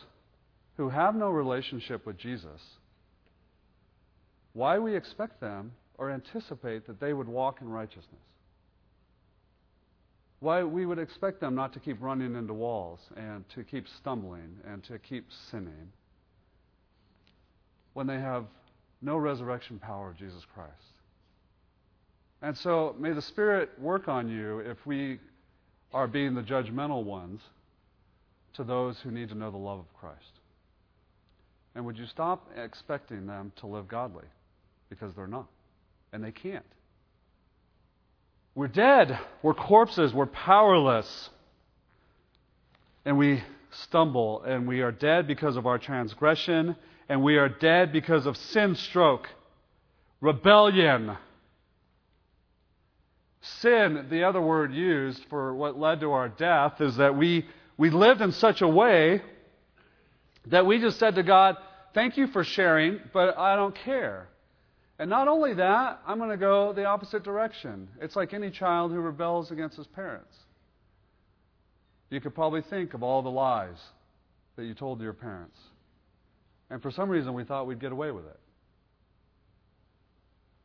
who 0.78 0.90
have 0.90 1.16
no 1.16 1.30
relationship 1.30 2.06
with 2.06 2.18
Jesus, 2.18 2.62
why 4.54 4.80
we 4.80 4.96
expect 4.96 5.40
them 5.40 5.72
or 5.98 6.10
anticipate 6.10 6.88
that 6.88 7.00
they 7.00 7.14
would 7.14 7.28
walk 7.28 7.62
in 7.62 7.70
righteousness. 7.70 8.08
Why 10.40 10.64
we 10.64 10.86
would 10.86 11.00
expect 11.00 11.40
them 11.40 11.56
not 11.56 11.74
to 11.74 11.80
keep 11.80 12.02
running 12.02 12.36
into 12.36 12.54
walls 12.54 13.00
and 13.16 13.46
to 13.56 13.64
keep 13.64 13.86
stumbling 14.00 14.58
and 14.68 14.84
to 14.86 15.00
keep 15.00 15.26
sinning 15.52 15.92
when 17.94 18.08
they 18.08 18.20
have 18.20 18.46
no 19.02 19.18
resurrection 19.18 19.80
power 19.80 20.10
of 20.10 20.18
Jesus 20.18 20.46
Christ. 20.54 20.72
And 22.42 22.58
so 22.58 22.96
may 23.00 23.14
the 23.14 23.22
Spirit 23.22 23.70
work 23.80 24.08
on 24.08 24.30
you 24.30 24.60
if 24.60 24.86
we 24.86 25.20
are 25.94 26.08
being 26.08 26.34
the 26.34 26.42
judgmental 26.42 27.04
ones 27.04 27.42
to 28.54 28.64
those 28.64 29.00
who 29.00 29.12
need 29.12 29.30
to 29.30 29.36
know 29.36 29.52
the 29.52 29.58
love 29.58 29.80
of 29.80 29.94
Christ? 30.00 30.40
And 31.76 31.86
would 31.86 31.98
you 31.98 32.06
stop 32.06 32.50
expecting 32.56 33.26
them 33.26 33.52
to 33.58 33.68
live 33.68 33.88
godly? 33.88 34.26
Because 34.90 35.14
they're 35.14 35.28
not. 35.28 35.48
And 36.12 36.24
they 36.24 36.32
can't. 36.32 36.66
We're 38.56 38.68
dead. 38.68 39.18
We're 39.42 39.56
corpses. 39.56 40.14
We're 40.14 40.28
powerless. 40.28 41.30
And 43.06 43.18
we 43.18 43.42
stumble. 43.72 44.44
And 44.44 44.68
we 44.68 44.82
are 44.82 44.92
dead 44.92 45.28
because 45.28 45.56
of 45.56 45.66
our 45.66 45.80
transgression. 45.80 46.76
And 47.14 47.22
we 47.22 47.38
are 47.38 47.48
dead 47.48 47.94
because 47.94 48.26
of 48.26 48.36
sin 48.36 48.74
stroke, 48.74 49.30
rebellion. 50.20 51.16
Sin, 53.40 54.08
the 54.10 54.24
other 54.24 54.42
word 54.42 54.74
used 54.74 55.24
for 55.30 55.54
what 55.54 55.78
led 55.78 56.00
to 56.00 56.12
our 56.12 56.28
death, 56.28 56.82
is 56.82 56.96
that 56.96 57.16
we, 57.16 57.46
we 57.78 57.92
lived 57.92 58.22
in 58.22 58.32
such 58.32 58.64
a 58.64 58.68
way 58.68 59.22
that 60.48 60.66
we 60.66 60.80
just 60.80 60.98
said 60.98 61.14
to 61.14 61.22
God, 61.22 61.56
Thank 61.94 62.18
you 62.18 62.26
for 62.26 62.44
sharing, 62.44 63.00
but 63.14 63.38
I 63.38 63.56
don't 63.58 63.76
care. 63.76 64.28
And 64.98 65.08
not 65.08 65.28
only 65.28 65.54
that, 65.54 66.02
I'm 66.08 66.18
going 66.18 66.32
to 66.32 66.38
go 66.38 66.74
the 66.74 66.86
opposite 66.86 67.22
direction. 67.22 67.90
It's 68.02 68.16
like 68.16 68.34
any 68.34 68.50
child 68.50 68.92
who 68.92 68.98
rebels 68.98 69.52
against 69.52 69.78
his 69.78 69.86
parents. 69.86 70.36
You 72.10 72.20
could 72.20 72.34
probably 72.34 72.64
think 72.64 72.96
of 72.96 73.04
all 73.04 73.22
the 73.22 73.30
lies 73.30 73.78
that 74.56 74.66
you 74.66 74.74
told 74.74 75.00
your 75.00 75.14
parents. 75.14 75.60
And 76.74 76.82
for 76.82 76.90
some 76.90 77.08
reason, 77.08 77.36
we 77.36 77.44
thought 77.44 77.68
we'd 77.68 77.80
get 77.80 77.92
away 77.92 78.10
with 78.10 78.26
it. 78.26 78.40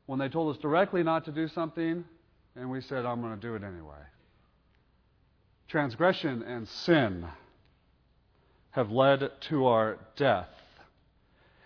When 0.07 0.19
they 0.19 0.31
told 0.31 0.57
us 0.57 0.62
directly 0.62 1.03
not 1.03 1.27
to 1.27 1.33
do 1.33 1.49
something, 1.49 2.03
and 2.57 2.71
we 2.71 2.81
said, 2.81 3.05
I'm 3.05 3.21
going 3.21 3.38
to 3.38 3.47
do 3.47 3.55
it 3.57 3.62
anyway. 3.62 4.00
Transgression 5.69 6.43
and 6.45 6.67
sin 6.67 7.27
have 8.71 8.91
led 8.91 9.31
to 9.50 9.67
our 9.67 9.99
death. 10.17 10.49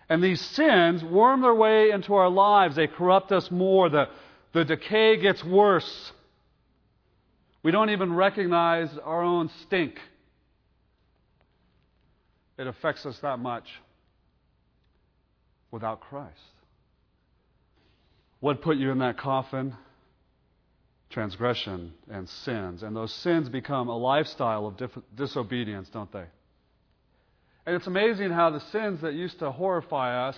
And 0.09 0.21
these 0.21 0.41
sins 0.41 1.05
worm 1.05 1.41
their 1.41 1.55
way 1.55 1.91
into 1.91 2.13
our 2.13 2.29
lives. 2.29 2.75
They 2.75 2.87
corrupt 2.87 3.31
us 3.31 3.49
more. 3.49 3.87
The, 3.87 4.09
the 4.51 4.65
decay 4.65 5.15
gets 5.21 5.41
worse. 5.41 6.11
We 7.63 7.71
don't 7.71 7.91
even 7.91 8.13
recognize 8.13 8.89
our 9.05 9.23
own 9.23 9.49
stink. 9.61 10.01
It 12.57 12.67
affects 12.67 13.05
us 13.05 13.17
that 13.19 13.39
much 13.39 13.69
without 15.73 15.99
Christ. 15.99 16.37
What 18.39 18.61
put 18.61 18.77
you 18.77 18.91
in 18.91 18.99
that 18.99 19.17
coffin? 19.17 19.75
Transgression 21.09 21.93
and 22.09 22.29
sins. 22.29 22.83
And 22.83 22.95
those 22.95 23.11
sins 23.11 23.49
become 23.49 23.89
a 23.89 23.97
lifestyle 23.97 24.67
of 24.67 24.79
disobedience, 25.15 25.89
don't 25.89 26.11
they? 26.11 26.25
And 27.65 27.75
it's 27.75 27.87
amazing 27.87 28.29
how 28.29 28.51
the 28.51 28.59
sins 28.71 29.01
that 29.01 29.13
used 29.13 29.39
to 29.39 29.51
horrify 29.51 30.29
us 30.29 30.37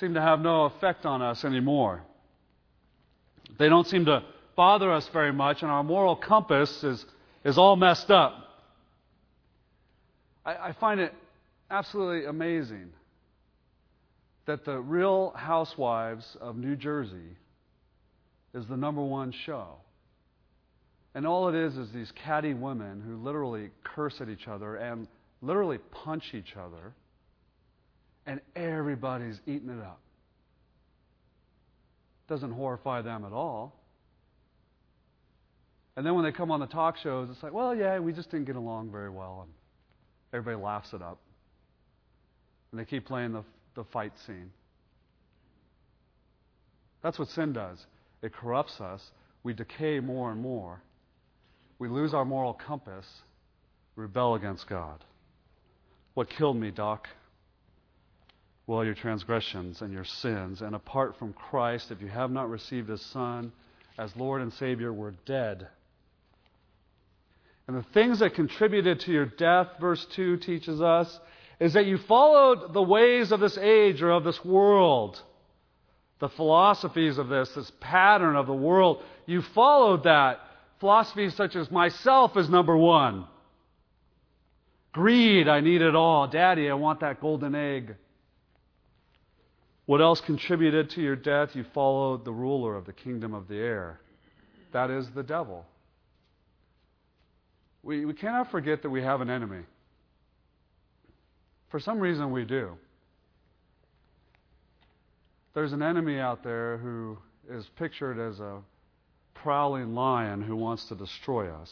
seem 0.00 0.14
to 0.14 0.20
have 0.20 0.40
no 0.40 0.64
effect 0.64 1.06
on 1.06 1.22
us 1.22 1.44
anymore. 1.44 2.02
They 3.58 3.68
don't 3.68 3.86
seem 3.86 4.06
to 4.06 4.24
bother 4.56 4.90
us 4.90 5.08
very 5.12 5.32
much, 5.32 5.62
and 5.62 5.70
our 5.70 5.84
moral 5.84 6.16
compass 6.16 6.82
is, 6.82 7.04
is 7.44 7.58
all 7.58 7.76
messed 7.76 8.10
up. 8.10 8.34
I, 10.44 10.54
I 10.54 10.72
find 10.72 10.98
it 10.98 11.14
absolutely 11.70 12.26
amazing 12.26 12.90
that 14.46 14.64
the 14.64 14.78
Real 14.78 15.32
Housewives 15.36 16.36
of 16.40 16.56
New 16.56 16.76
Jersey 16.76 17.36
is 18.54 18.66
the 18.66 18.76
number 18.76 19.02
one 19.02 19.32
show. 19.44 19.76
And 21.14 21.26
all 21.26 21.48
it 21.48 21.54
is 21.54 21.76
is 21.76 21.90
these 21.92 22.12
catty 22.24 22.54
women 22.54 23.00
who 23.00 23.16
literally 23.16 23.70
curse 23.82 24.20
at 24.20 24.28
each 24.28 24.48
other 24.48 24.76
and 24.76 25.08
literally 25.42 25.78
punch 25.90 26.34
each 26.34 26.54
other, 26.56 26.92
and 28.26 28.40
everybody's 28.54 29.40
eating 29.46 29.70
it 29.70 29.82
up. 29.82 30.00
Doesn't 32.28 32.52
horrify 32.52 33.02
them 33.02 33.24
at 33.24 33.32
all. 33.32 33.74
And 35.96 36.04
then 36.04 36.14
when 36.14 36.24
they 36.24 36.32
come 36.32 36.50
on 36.50 36.60
the 36.60 36.66
talk 36.66 36.98
shows, 36.98 37.28
it's 37.30 37.42
like, 37.42 37.54
well, 37.54 37.74
yeah, 37.74 37.98
we 37.98 38.12
just 38.12 38.30
didn't 38.30 38.46
get 38.46 38.56
along 38.56 38.90
very 38.90 39.08
well. 39.08 39.44
And 39.44 39.52
everybody 40.34 40.62
laughs 40.62 40.92
it 40.92 41.00
up. 41.00 41.18
And 42.70 42.80
they 42.80 42.84
keep 42.84 43.06
playing 43.06 43.32
the, 43.32 43.44
the 43.76 43.84
fight 43.84 44.12
scene. 44.26 44.50
That's 47.02 47.18
what 47.18 47.28
sin 47.28 47.52
does 47.52 47.78
it 48.22 48.32
corrupts 48.32 48.80
us. 48.80 49.10
We 49.44 49.52
decay 49.52 50.00
more 50.00 50.32
and 50.32 50.40
more. 50.40 50.80
We 51.78 51.88
lose 51.88 52.14
our 52.14 52.24
moral 52.24 52.54
compass, 52.54 53.06
rebel 53.94 54.34
against 54.34 54.66
God. 54.66 55.04
What 56.14 56.30
killed 56.30 56.56
me, 56.56 56.70
Doc? 56.70 57.06
Well, 58.66 58.84
your 58.84 58.94
transgressions 58.94 59.82
and 59.82 59.92
your 59.92 60.04
sins. 60.04 60.62
And 60.62 60.74
apart 60.74 61.16
from 61.18 61.34
Christ, 61.34 61.92
if 61.92 62.00
you 62.00 62.08
have 62.08 62.30
not 62.30 62.50
received 62.50 62.88
His 62.88 63.02
Son 63.02 63.52
as 63.98 64.16
Lord 64.16 64.42
and 64.42 64.52
Savior, 64.54 64.92
we're 64.92 65.12
dead. 65.26 65.68
And 67.68 67.76
the 67.76 67.86
things 67.94 68.20
that 68.20 68.34
contributed 68.34 69.00
to 69.00 69.12
your 69.12 69.26
death, 69.26 69.68
verse 69.80 70.04
2 70.16 70.38
teaches 70.38 70.80
us, 70.80 71.20
is 71.58 71.72
that 71.72 71.86
you 71.86 71.98
followed 71.98 72.72
the 72.74 72.82
ways 72.82 73.32
of 73.32 73.40
this 73.40 73.56
age 73.56 74.02
or 74.02 74.10
of 74.10 74.24
this 74.24 74.44
world. 74.44 75.20
The 76.18 76.28
philosophies 76.28 77.18
of 77.18 77.28
this, 77.28 77.50
this 77.50 77.70
pattern 77.80 78.36
of 78.36 78.46
the 78.46 78.54
world. 78.54 79.02
You 79.26 79.42
followed 79.42 80.04
that. 80.04 80.40
Philosophies 80.80 81.34
such 81.34 81.56
as 81.56 81.70
myself 81.70 82.36
is 82.36 82.48
number 82.48 82.76
one. 82.76 83.26
Greed, 84.92 85.48
I 85.48 85.60
need 85.60 85.82
it 85.82 85.94
all. 85.94 86.26
Daddy, 86.26 86.70
I 86.70 86.74
want 86.74 87.00
that 87.00 87.20
golden 87.20 87.54
egg. 87.54 87.96
What 89.86 90.00
else 90.00 90.20
contributed 90.20 90.90
to 90.90 91.02
your 91.02 91.16
death? 91.16 91.54
You 91.54 91.64
followed 91.72 92.24
the 92.24 92.32
ruler 92.32 92.76
of 92.76 92.86
the 92.86 92.92
kingdom 92.92 93.34
of 93.34 93.46
the 93.46 93.56
air. 93.56 94.00
That 94.72 94.90
is 94.90 95.08
the 95.14 95.22
devil. 95.22 95.64
We, 97.82 98.04
we 98.04 98.14
cannot 98.14 98.50
forget 98.50 98.82
that 98.82 98.90
we 98.90 99.02
have 99.02 99.20
an 99.20 99.30
enemy. 99.30 99.62
For 101.76 101.80
some 101.80 102.00
reason, 102.00 102.32
we 102.32 102.46
do. 102.46 102.70
There's 105.52 105.74
an 105.74 105.82
enemy 105.82 106.18
out 106.18 106.42
there 106.42 106.78
who 106.78 107.18
is 107.50 107.68
pictured 107.76 108.18
as 108.18 108.40
a 108.40 108.62
prowling 109.34 109.94
lion 109.94 110.40
who 110.40 110.56
wants 110.56 110.86
to 110.86 110.94
destroy 110.94 111.52
us. 111.52 111.70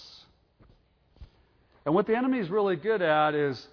And 1.87 1.95
what 1.95 2.07
the 2.07 2.15
enemy 2.15 2.39
is 2.39 2.51
really 2.51 2.77
good 2.77 3.01
at 3.01 3.35
is 3.35 3.67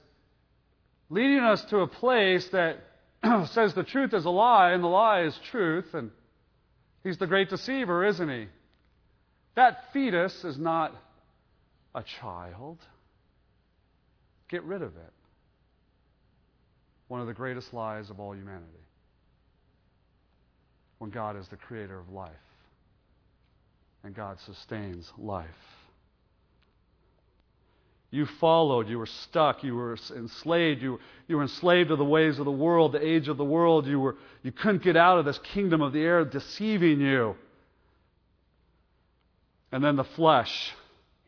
leading 1.10 1.40
us 1.40 1.66
to 1.66 1.80
a 1.80 1.88
place 1.88 2.48
that 2.54 2.78
says 3.48 3.74
the 3.74 3.84
truth 3.84 4.14
is 4.14 4.24
a 4.24 4.30
lie 4.30 4.72
and 4.72 4.82
the 4.82 4.88
lie 4.88 5.24
is 5.24 5.38
truth. 5.52 5.94
And 5.94 6.12
he's 7.04 7.18
the 7.18 7.28
great 7.28 7.50
deceiver, 7.50 8.06
isn't 8.06 8.30
he? 8.30 8.48
That 9.58 9.92
fetus 9.92 10.46
is 10.46 10.58
not 10.58 10.96
a 11.94 12.06
child. 12.22 12.78
Get 14.48 14.64
rid 14.64 14.82
of 14.82 14.96
it. 14.96 15.14
One 17.12 17.20
of 17.20 17.28
the 17.28 17.34
greatest 17.34 17.74
lies 17.74 18.10
of 18.10 18.22
all 18.22 18.34
humanity. 18.34 18.86
When 21.00 21.10
God 21.10 21.36
is 21.36 21.46
the 21.50 21.58
creator 21.58 22.00
of 22.00 22.08
life 22.08 22.32
and 24.06 24.16
God 24.16 24.38
sustains 24.46 25.12
life. 25.18 25.46
You 28.12 28.26
followed. 28.40 28.88
You 28.88 28.98
were 28.98 29.08
stuck. 29.08 29.62
You 29.62 29.76
were 29.76 29.98
enslaved. 30.16 30.82
You, 30.82 31.02
you 31.28 31.36
were 31.36 31.42
enslaved 31.42 31.90
to 31.90 31.98
the 31.98 32.06
ways 32.06 32.40
of 32.40 32.46
the 32.46 32.52
world, 32.52 32.94
the 32.94 33.06
age 33.06 33.28
of 33.28 33.36
the 33.36 33.44
world. 33.44 33.88
You, 33.88 34.00
were, 34.00 34.16
you 34.42 34.54
couldn't 34.54 34.82
get 34.82 34.96
out 34.96 35.20
of 35.20 35.26
this 35.26 35.40
kingdom 35.54 35.82
of 35.82 35.92
the 35.92 36.00
air 36.00 36.24
deceiving 36.24 37.02
you. 37.02 37.36
And 39.74 39.84
then 39.84 39.98
the 39.98 40.06
flesh 40.06 40.72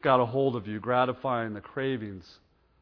got 0.02 0.22
a 0.22 0.26
hold 0.26 0.56
of 0.56 0.66
you, 0.66 0.80
gratifying 0.80 1.54
the 1.54 1.60
cravings 1.60 2.24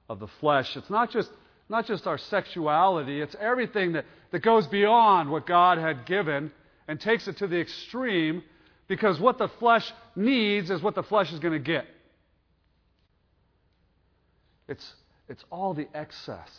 of 0.08 0.20
the 0.20 0.28
flesh. 0.40 0.78
It's 0.78 0.92
not 0.92 1.10
just, 1.10 1.32
not 1.72 1.88
just 1.88 2.06
our 2.06 2.18
sexuality, 2.18 3.22
it's 3.22 3.36
everything 3.40 3.94
that, 3.94 4.06
that 4.32 4.40
goes 4.40 4.68
beyond 4.68 5.32
what 5.32 5.48
God 5.48 5.78
had 5.78 6.06
given 6.06 6.52
and 6.88 7.00
takes 7.00 7.30
it 7.30 7.38
to 7.38 7.48
the 7.48 7.60
extreme 7.60 8.44
because 8.90 9.22
what 9.22 9.38
the 9.38 9.48
flesh 9.58 9.90
needs 10.14 10.70
is 10.70 10.82
what 10.82 10.96
the 10.96 11.04
flesh 11.04 11.32
is 11.32 11.40
going 11.40 11.54
to 11.54 11.60
get. 11.60 11.86
It's, 14.68 14.86
it's 15.30 15.46
all 15.50 15.74
the 15.74 15.88
excess. 15.94 16.50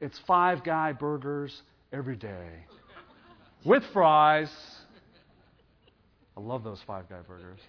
It's 0.00 0.18
five 0.26 0.64
guy 0.64 0.92
burgers 0.92 1.62
every 1.92 2.16
day 2.16 2.48
with 3.64 3.84
fries. 3.92 4.50
I 6.36 6.40
love 6.40 6.64
those 6.64 6.80
five 6.84 7.08
guy 7.08 7.20
burgers. 7.26 7.60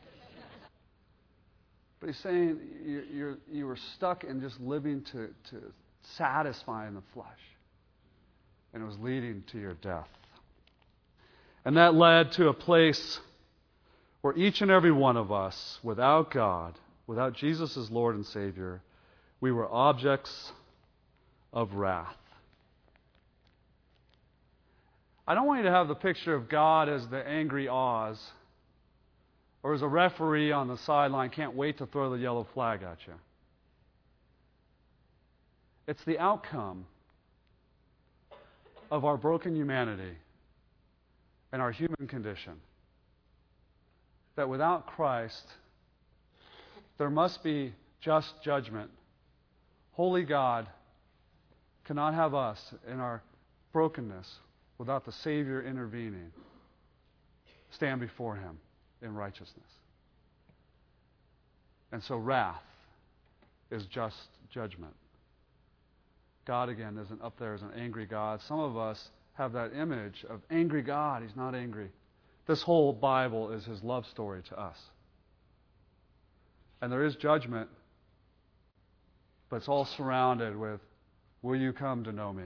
But 2.00 2.08
he's 2.08 2.20
saying 2.20 2.60
you, 2.84 3.38
you 3.52 3.68
were 3.68 3.78
stuck 3.96 4.24
in 4.24 4.42
just 4.42 4.60
living 4.60 5.04
to, 5.12 5.28
to 5.52 5.62
satisfying 6.18 6.94
the 6.94 7.04
flesh. 7.14 7.28
And 8.74 8.84
it 8.84 8.86
was 8.86 8.98
leading 9.00 9.44
to 9.52 9.60
your 9.60 9.74
death. 9.76 10.08
And 11.66 11.78
that 11.78 11.94
led 11.94 12.32
to 12.34 12.48
a 12.48 12.54
place 12.54 13.20
where 14.22 14.36
each 14.38 14.62
and 14.62 14.70
every 14.70 14.92
one 14.92 15.18
of 15.18 15.32
us, 15.32 15.80
without 15.84 16.32
God, 16.32 16.78
without 17.08 17.34
Jesus 17.34 17.78
as 17.78 17.90
Lord 17.90 18.16
and 18.16 18.26
Savior, 18.26 18.82
we 19.42 19.52
were 19.52 19.68
objects 19.72 20.52
of 21.54 21.74
wrath. 21.74 22.16
I 25.28 25.36
don't 25.36 25.46
want 25.46 25.60
you 25.60 25.66
to 25.66 25.72
have 25.72 25.88
the 25.88 25.96
picture 25.96 26.34
of 26.34 26.50
God 26.50 26.90
as 26.90 27.08
the 27.08 27.26
angry 27.28 27.68
Oz 27.68 28.20
or 29.62 29.74
as 29.74 29.82
a 29.82 29.88
referee 29.88 30.52
on 30.52 30.68
the 30.68 30.78
sideline 30.78 31.30
can't 31.30 31.56
wait 31.56 31.78
to 31.78 31.86
throw 31.86 32.10
the 32.10 32.18
yellow 32.18 32.48
flag 32.54 32.82
at 32.84 32.98
you. 33.06 33.14
It's 35.90 36.04
the 36.04 36.20
outcome 36.20 36.86
of 38.92 39.06
our 39.06 39.18
broken 39.18 39.56
humanity 39.56 40.14
and 41.52 41.64
our 41.64 41.72
human 41.72 42.06
condition. 42.08 42.54
That 44.36 44.48
without 44.48 44.86
Christ, 44.86 45.48
there 47.00 47.10
must 47.10 47.44
be 47.44 47.74
just 48.02 48.36
judgment. 48.44 48.92
Holy 49.94 50.22
God 50.22 50.68
cannot 51.86 52.14
have 52.14 52.36
us 52.36 52.64
in 52.88 53.00
our 53.00 53.24
brokenness 53.74 54.32
without 54.78 55.06
the 55.06 55.12
Savior 55.12 55.64
intervening. 55.64 56.32
Stand 57.72 58.00
before 58.00 58.36
Him 58.36 58.60
in 59.02 59.16
righteousness. 59.16 59.72
And 61.92 62.04
so 62.04 62.18
wrath 62.18 62.62
is 63.72 63.88
just 63.88 64.18
judgment. 64.52 64.94
God, 66.50 66.70
again, 66.70 66.98
isn't 66.98 67.22
up 67.22 67.38
there 67.38 67.54
as 67.54 67.62
an 67.62 67.70
angry 67.78 68.08
God. 68.08 68.42
Some 68.42 68.60
of 68.60 68.76
us 68.76 69.12
have 69.34 69.54
that 69.54 69.72
image 69.72 70.26
of 70.28 70.42
angry 70.50 70.82
God. 70.82 71.22
He's 71.22 71.36
not 71.36 71.54
angry. 71.54 71.92
This 72.48 72.64
whole 72.64 72.92
Bible 72.92 73.52
is 73.52 73.66
His 73.66 73.84
love 73.84 74.08
story 74.08 74.42
to 74.50 74.60
us. 74.60 74.76
And 76.82 76.92
there 76.92 77.06
is 77.06 77.16
judgment, 77.18 77.70
but 79.52 79.58
it's 79.58 79.68
all 79.68 79.86
surrounded 79.86 80.58
with 80.58 80.82
Will 81.44 81.56
you 81.56 81.72
come 81.72 82.04
to 82.06 82.12
know 82.12 82.34
me? 82.34 82.46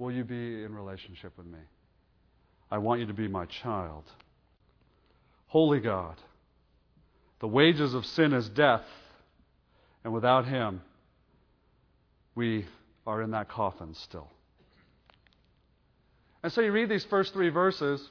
Will 0.00 0.10
you 0.10 0.24
be 0.24 0.64
in 0.64 0.74
relationship 0.74 1.32
with 1.38 1.46
me? 1.46 1.60
I 2.72 2.78
want 2.78 2.98
you 2.98 3.06
to 3.06 3.14
be 3.14 3.28
my 3.28 3.46
child. 3.46 4.02
Holy 5.46 5.78
God, 5.78 6.16
the 7.38 7.46
wages 7.46 7.94
of 7.94 8.04
sin 8.04 8.32
is 8.32 8.48
death, 8.48 8.82
and 10.02 10.12
without 10.12 10.44
Him, 10.44 10.80
we 12.34 12.66
are 13.06 13.22
in 13.22 13.32
that 13.32 13.48
coffin 13.48 13.94
still. 13.94 14.28
And 16.42 16.52
so 16.52 16.60
you 16.60 16.72
read 16.72 16.88
these 16.88 17.04
first 17.04 17.32
three 17.32 17.48
verses, 17.48 18.06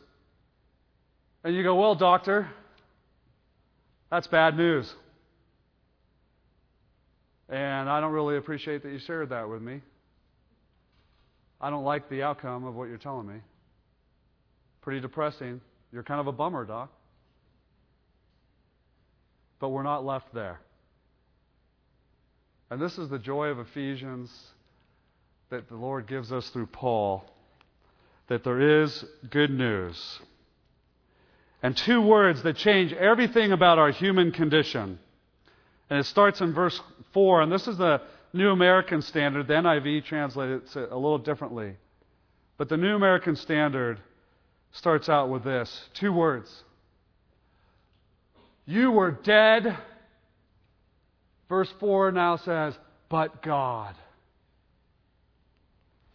and 1.43 1.55
you 1.55 1.63
go, 1.63 1.75
Well, 1.75 1.95
doctor, 1.95 2.49
that's 4.09 4.27
bad 4.27 4.57
news. 4.57 4.91
And 7.49 7.89
I 7.89 7.99
don't 7.99 8.13
really 8.13 8.37
appreciate 8.37 8.83
that 8.83 8.91
you 8.91 8.99
shared 8.99 9.29
that 9.29 9.49
with 9.49 9.61
me. 9.61 9.81
I 11.61 11.69
don't 11.69 11.83
like 11.83 12.09
the 12.09 12.23
outcome 12.23 12.65
of 12.65 12.75
what 12.75 12.89
you're 12.89 12.97
telling 12.97 13.27
me. 13.27 13.35
Pretty 14.81 14.99
depressing. 14.99 15.61
You're 15.91 16.03
kind 16.03 16.19
of 16.19 16.27
a 16.27 16.31
bummer, 16.31 16.65
Doc. 16.65 16.91
But 19.59 19.69
we're 19.69 19.83
not 19.83 20.03
left 20.03 20.33
there. 20.33 20.59
And 22.73 22.81
this 22.81 22.97
is 22.97 23.07
the 23.07 23.19
joy 23.19 23.49
of 23.49 23.59
Ephesians 23.59 24.35
that 25.51 25.69
the 25.69 25.75
Lord 25.75 26.07
gives 26.07 26.31
us 26.31 26.49
through 26.49 26.65
Paul 26.65 27.23
that 28.29 28.43
there 28.43 28.81
is 28.81 29.05
good 29.29 29.51
news. 29.51 30.19
And 31.61 31.77
two 31.77 32.01
words 32.01 32.41
that 32.41 32.57
change 32.57 32.91
everything 32.91 33.51
about 33.51 33.77
our 33.77 33.91
human 33.91 34.31
condition. 34.31 34.97
And 35.91 35.99
it 35.99 36.07
starts 36.07 36.41
in 36.41 36.51
verse 36.51 36.81
4, 37.13 37.43
and 37.43 37.51
this 37.51 37.67
is 37.67 37.77
the 37.77 38.01
New 38.33 38.49
American 38.49 39.03
Standard. 39.03 39.45
The 39.45 39.53
NIV 39.53 40.05
translates 40.05 40.75
it 40.75 40.89
a 40.91 40.95
little 40.95 41.19
differently. 41.19 41.75
But 42.57 42.69
the 42.69 42.77
New 42.77 42.95
American 42.95 43.35
Standard 43.35 43.99
starts 44.71 45.09
out 45.09 45.29
with 45.29 45.43
this 45.43 45.89
two 45.93 46.11
words 46.11 46.63
You 48.65 48.89
were 48.89 49.11
dead 49.11 49.77
Verse 51.53 51.71
4 51.79 52.11
now 52.13 52.37
says, 52.37 52.73
But 53.09 53.43
God. 53.43 53.93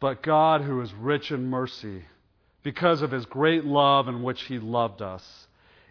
But 0.00 0.20
God, 0.20 0.62
who 0.62 0.80
is 0.80 0.92
rich 0.94 1.30
in 1.30 1.48
mercy, 1.48 2.02
because 2.64 3.02
of 3.02 3.12
his 3.12 3.24
great 3.24 3.64
love 3.64 4.08
in 4.08 4.24
which 4.24 4.42
he 4.42 4.58
loved 4.58 5.00
us. 5.00 5.46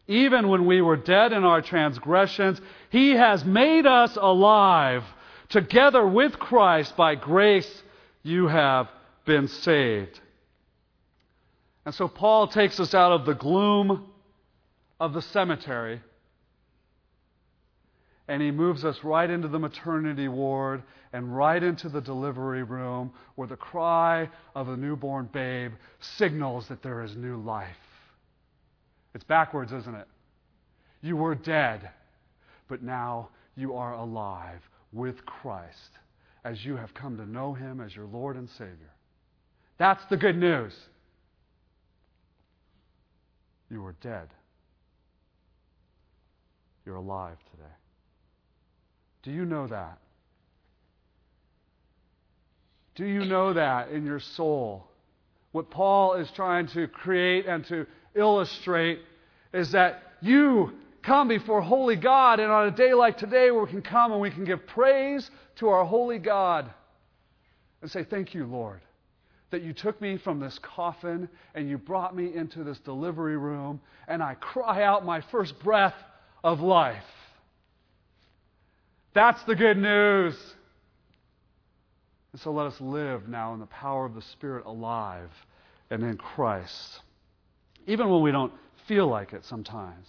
Even 0.05 0.49
when 0.49 0.65
we 0.65 0.81
were 0.81 0.97
dead 0.97 1.31
in 1.31 1.45
our 1.45 1.61
transgressions, 1.61 2.59
he 2.89 3.11
has 3.11 3.45
made 3.45 3.85
us 3.85 4.17
alive. 4.17 5.05
Together 5.47 6.05
with 6.05 6.37
Christ, 6.37 6.97
by 6.97 7.15
grace, 7.15 7.83
you 8.23 8.47
have 8.47 8.89
been 9.23 9.47
saved. 9.47 10.19
And 11.85 11.95
so 11.95 12.09
Paul 12.09 12.49
takes 12.49 12.81
us 12.81 12.93
out 12.93 13.13
of 13.13 13.25
the 13.25 13.33
gloom 13.33 14.07
of 14.99 15.13
the 15.13 15.21
cemetery 15.21 16.01
and 18.27 18.41
he 18.41 18.51
moves 18.51 18.83
us 18.83 18.97
right 19.03 19.29
into 19.29 19.47
the 19.47 19.59
maternity 19.59 20.27
ward 20.27 20.83
and 21.13 21.35
right 21.35 21.63
into 21.63 21.87
the 21.87 22.01
delivery 22.01 22.63
room 22.63 23.11
where 23.35 23.47
the 23.47 23.55
cry 23.55 24.29
of 24.55 24.67
a 24.67 24.75
newborn 24.77 25.29
babe 25.31 25.71
signals 25.99 26.67
that 26.67 26.83
there 26.83 27.03
is 27.03 27.15
new 27.15 27.37
life. 27.37 27.67
It's 29.13 29.23
backwards, 29.23 29.71
isn't 29.71 29.95
it? 29.95 30.07
You 31.01 31.15
were 31.15 31.35
dead, 31.35 31.89
but 32.67 32.83
now 32.83 33.29
you 33.55 33.75
are 33.75 33.93
alive 33.93 34.61
with 34.91 35.25
Christ 35.25 35.99
as 36.43 36.63
you 36.65 36.75
have 36.75 36.93
come 36.93 37.17
to 37.17 37.25
know 37.25 37.53
him 37.53 37.81
as 37.81 37.95
your 37.95 38.05
Lord 38.05 38.35
and 38.35 38.49
Savior. 38.49 38.93
That's 39.77 40.03
the 40.09 40.17
good 40.17 40.37
news. 40.37 40.73
You 43.69 43.81
were 43.81 43.95
dead. 44.01 44.29
You're 46.85 46.95
alive 46.95 47.37
today. 47.51 47.63
Do 49.27 49.33
you 49.33 49.43
know 49.43 49.67
that? 49.67 49.97
Do 52.95 53.05
you 53.05 53.25
know 53.25 53.51
that 53.51 53.89
in 53.89 54.05
your 54.05 54.21
soul? 54.21 54.87
What 55.51 55.69
Paul 55.69 56.13
is 56.13 56.31
trying 56.31 56.67
to 56.67 56.87
create 56.87 57.45
and 57.45 57.65
to 57.65 57.85
illustrate 58.15 59.01
is 59.53 59.73
that 59.73 60.01
you 60.21 60.71
come 61.03 61.27
before 61.27 61.61
holy 61.61 61.97
God, 61.97 62.39
and 62.39 62.49
on 62.49 62.67
a 62.67 62.71
day 62.71 62.93
like 62.93 63.17
today, 63.17 63.51
where 63.51 63.65
we 63.65 63.69
can 63.69 63.81
come 63.81 64.13
and 64.13 64.21
we 64.21 64.31
can 64.31 64.45
give 64.45 64.65
praise 64.65 65.29
to 65.57 65.67
our 65.67 65.83
holy 65.83 66.19
God 66.19 66.71
and 67.81 67.91
say, 67.91 68.05
Thank 68.05 68.33
you, 68.33 68.45
Lord, 68.45 68.79
that 69.51 69.61
you 69.61 69.73
took 69.73 69.99
me 69.99 70.17
from 70.17 70.39
this 70.39 70.57
coffin 70.59 71.27
and 71.53 71.67
you 71.67 71.77
brought 71.77 72.15
me 72.15 72.33
into 72.33 72.63
this 72.63 72.79
delivery 72.79 73.35
room, 73.35 73.81
and 74.07 74.23
I 74.23 74.35
cry 74.35 74.83
out 74.83 75.03
my 75.03 75.19
first 75.19 75.59
breath 75.59 75.95
of 76.45 76.61
life. 76.61 77.03
That's 79.17 79.41
the 79.45 79.55
good 79.55 79.79
news. 79.79 80.35
And 82.33 82.39
so 82.39 82.51
let 82.51 82.67
us 82.67 82.79
live 82.79 83.27
now 83.27 83.55
in 83.55 83.59
the 83.59 83.65
power 83.65 84.05
of 84.05 84.13
the 84.13 84.21
Spirit 84.21 84.67
alive 84.67 85.31
and 85.89 86.03
in 86.03 86.17
Christ. 86.17 87.01
Even 87.87 88.09
when 88.09 88.21
we 88.21 88.31
don't 88.31 88.53
feel 88.87 89.07
like 89.07 89.33
it 89.33 89.43
sometimes. 89.43 90.07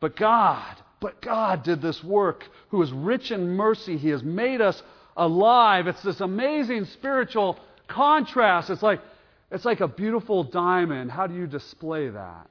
But 0.00 0.16
God, 0.16 0.74
but 0.98 1.22
God 1.22 1.62
did 1.62 1.80
this 1.80 2.02
work, 2.02 2.48
who 2.70 2.82
is 2.82 2.90
rich 2.90 3.30
in 3.30 3.50
mercy. 3.50 3.96
He 3.96 4.08
has 4.08 4.24
made 4.24 4.60
us 4.60 4.82
alive. 5.16 5.86
It's 5.86 6.02
this 6.02 6.20
amazing 6.20 6.86
spiritual 6.86 7.60
contrast. 7.86 8.70
It's 8.70 8.82
like, 8.82 9.00
it's 9.52 9.64
like 9.64 9.78
a 9.78 9.86
beautiful 9.86 10.42
diamond. 10.42 11.12
How 11.12 11.28
do 11.28 11.34
you 11.34 11.46
display 11.46 12.08
that? 12.08 12.50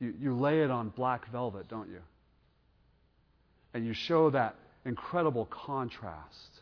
You, 0.00 0.14
you 0.20 0.34
lay 0.34 0.64
it 0.64 0.70
on 0.72 0.88
black 0.88 1.30
velvet, 1.30 1.68
don't 1.68 1.88
you? 1.88 2.00
And 3.74 3.86
you 3.86 3.92
show 3.92 4.30
that 4.30 4.56
incredible 4.84 5.46
contrast 5.46 6.60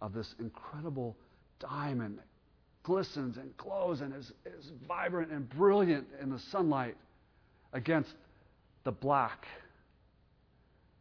of 0.00 0.12
this 0.12 0.34
incredible 0.38 1.16
diamond 1.58 2.18
that 2.18 2.26
glistens 2.82 3.36
and 3.36 3.54
glows 3.56 4.00
and 4.00 4.14
is, 4.14 4.32
is 4.46 4.72
vibrant 4.88 5.30
and 5.30 5.48
brilliant 5.48 6.06
in 6.22 6.30
the 6.30 6.38
sunlight 6.50 6.96
against 7.72 8.14
the 8.84 8.92
black. 8.92 9.46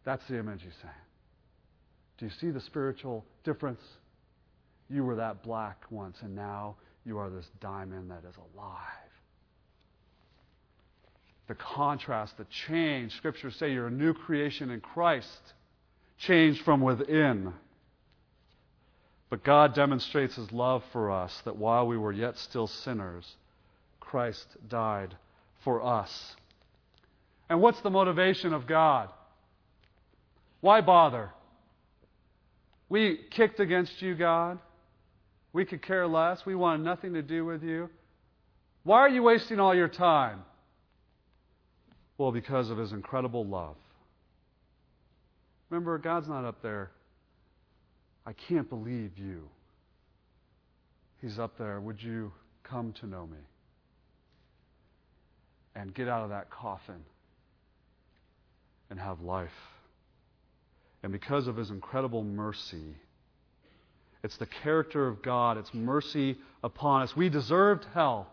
That's 0.04 0.26
the 0.28 0.38
image 0.38 0.62
he's 0.64 0.74
saying. 0.82 0.94
Do 2.18 2.26
you 2.26 2.32
see 2.42 2.52
the 2.52 2.62
spiritual 2.62 3.26
difference? 3.44 3.82
You 4.90 5.04
were 5.04 5.16
that 5.16 5.44
black 5.44 5.84
once, 5.90 6.18
and 6.22 6.36
now 6.36 6.76
you 7.06 7.18
are 7.18 7.30
this 7.30 7.50
diamond 7.62 8.12
that 8.12 8.24
is 8.28 8.36
alive 8.54 9.09
the 11.50 11.56
contrast, 11.56 12.38
the 12.38 12.46
change. 12.68 13.18
Scriptures 13.18 13.56
say 13.56 13.74
you're 13.74 13.88
a 13.88 13.92
new 13.92 14.14
creation 14.14 14.70
in 14.70 14.80
Christ, 14.80 15.42
changed 16.20 16.62
from 16.62 16.80
within. 16.80 17.52
But 19.32 19.44
God 19.44 19.74
demonstrates 19.74 20.36
his 20.36 20.52
love 20.52 20.84
for 20.94 21.10
us 21.12 21.42
that 21.46 21.58
while 21.58 21.88
we 21.88 21.98
were 21.98 22.12
yet 22.12 22.38
still 22.38 22.68
sinners, 22.68 23.36
Christ 24.00 24.46
died 24.70 25.16
for 25.64 25.84
us. 25.84 26.36
And 27.50 27.62
what's 27.62 27.82
the 27.82 27.90
motivation 27.90 28.54
of 28.54 28.68
God? 28.68 29.10
Why 30.62 30.82
bother? 30.82 31.32
We 32.90 33.22
kicked 33.32 33.60
against 33.60 34.00
you, 34.04 34.14
God. 34.14 34.60
We 35.52 35.66
could 35.66 35.82
care 35.82 36.08
less. 36.08 36.46
We 36.46 36.54
wanted 36.54 36.84
nothing 36.84 37.14
to 37.14 37.24
do 37.24 37.44
with 37.44 37.64
you. 37.64 37.90
Why 38.84 39.00
are 39.00 39.10
you 39.10 39.24
wasting 39.24 39.60
all 39.60 39.74
your 39.74 39.88
time? 39.88 40.44
Well, 42.20 42.34
because 42.34 42.70
of 42.70 42.78
his 42.78 42.92
incredible 42.92 43.46
love. 43.46 43.78
Remember, 45.70 45.98
God's 45.98 46.28
not 46.28 46.44
up 46.44 46.62
there. 46.62 46.92
I 48.26 48.34
can't 48.34 48.70
believe 48.70 49.18
you. 49.18 49.48
He's 51.22 51.40
up 51.40 51.58
there. 51.58 51.80
Would 51.80 52.04
you 52.04 52.34
come 52.64 52.94
to 53.00 53.08
know 53.08 53.26
me? 53.26 53.38
And 55.76 55.94
get 55.94 56.10
out 56.10 56.24
of 56.24 56.30
that 56.32 56.50
coffin 56.50 57.06
and 58.90 59.00
have 59.00 59.22
life. 59.22 59.50
And 61.04 61.14
because 61.14 61.48
of 61.48 61.56
his 61.56 61.70
incredible 61.70 62.26
mercy, 62.26 62.96
it's 64.26 64.36
the 64.36 64.46
character 64.46 65.08
of 65.08 65.22
God, 65.22 65.58
it's 65.58 65.74
mercy 65.74 66.38
upon 66.66 67.04
us. 67.04 67.16
We 67.16 67.30
deserved 67.30 67.86
hell, 67.94 68.28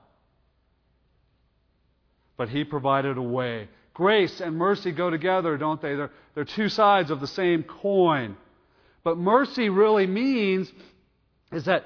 but 2.36 2.48
he 2.48 2.64
provided 2.64 3.16
a 3.16 3.22
way. 3.22 3.68
Grace 3.94 4.40
and 4.40 4.56
mercy 4.56 4.92
go 4.92 5.08
together, 5.10 5.56
don't 5.56 5.80
they? 5.80 5.94
They're, 5.94 6.10
they're 6.34 6.44
two 6.44 6.68
sides 6.68 7.10
of 7.10 7.20
the 7.20 7.26
same 7.26 7.62
coin. 7.62 8.36
But 9.02 9.16
mercy 9.16 9.68
really 9.68 10.06
means 10.06 10.70
is 11.52 11.64
that 11.64 11.84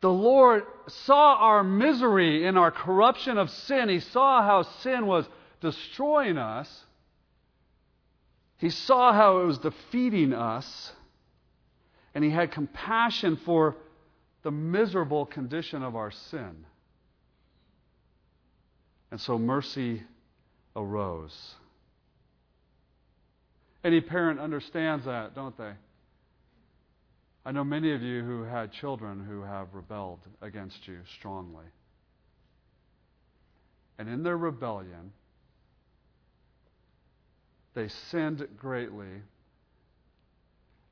the 0.00 0.10
Lord 0.10 0.62
saw 0.88 1.36
our 1.36 1.62
misery 1.62 2.46
in 2.46 2.56
our 2.56 2.70
corruption 2.70 3.36
of 3.36 3.50
sin. 3.50 3.88
He 3.88 4.00
saw 4.00 4.42
how 4.42 4.62
sin 4.62 5.06
was 5.06 5.26
destroying 5.60 6.38
us. 6.38 6.84
He 8.56 8.70
saw 8.70 9.12
how 9.12 9.40
it 9.40 9.44
was 9.44 9.58
defeating 9.58 10.32
us, 10.32 10.92
and 12.14 12.22
he 12.22 12.30
had 12.30 12.52
compassion 12.52 13.36
for 13.44 13.76
the 14.42 14.50
miserable 14.50 15.26
condition 15.26 15.82
of 15.82 15.96
our 15.96 16.10
sin. 16.10 16.64
And 19.10 19.20
so 19.20 19.38
mercy 19.38 20.02
arose. 20.76 21.54
Any 23.82 24.00
parent 24.00 24.38
understands 24.38 25.06
that, 25.06 25.34
don't 25.34 25.56
they? 25.56 25.72
I 27.44 27.52
know 27.52 27.64
many 27.64 27.92
of 27.92 28.02
you 28.02 28.22
who 28.22 28.42
had 28.42 28.72
children 28.72 29.24
who 29.24 29.42
have 29.42 29.74
rebelled 29.74 30.20
against 30.42 30.86
you 30.86 30.98
strongly. 31.18 31.64
And 33.98 34.08
in 34.08 34.22
their 34.22 34.36
rebellion, 34.36 35.12
they 37.74 37.88
sinned 37.88 38.46
greatly, 38.56 39.22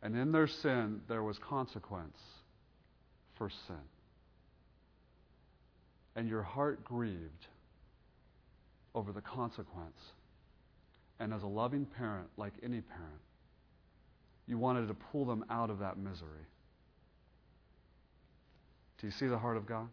and 0.02 0.16
in 0.16 0.32
their 0.32 0.46
sin, 0.46 1.02
there 1.08 1.22
was 1.22 1.38
consequence 1.38 2.18
for 3.36 3.50
sin. 3.50 3.76
And 6.16 6.28
your 6.28 6.42
heart 6.42 6.84
grieved 6.84 7.46
over 8.98 9.12
the 9.12 9.20
consequence. 9.20 10.00
And 11.20 11.32
as 11.32 11.42
a 11.42 11.46
loving 11.46 11.86
parent, 11.86 12.28
like 12.36 12.52
any 12.62 12.80
parent, 12.80 13.22
you 14.46 14.58
wanted 14.58 14.88
to 14.88 14.94
pull 14.94 15.24
them 15.24 15.44
out 15.48 15.70
of 15.70 15.78
that 15.78 15.96
misery. 15.96 16.46
Do 19.00 19.06
you 19.06 19.12
see 19.12 19.26
the 19.26 19.38
heart 19.38 19.56
of 19.56 19.66
God? 19.66 19.88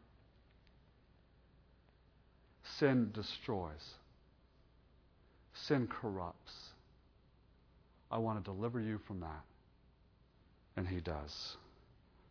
Sin 2.79 3.11
destroys, 3.13 3.93
sin 5.53 5.87
corrupts. 5.87 6.53
I 8.09 8.17
want 8.17 8.43
to 8.43 8.51
deliver 8.51 8.79
you 8.79 8.99
from 9.07 9.19
that. 9.19 9.43
And 10.75 10.87
He 10.87 10.99
does 10.99 11.57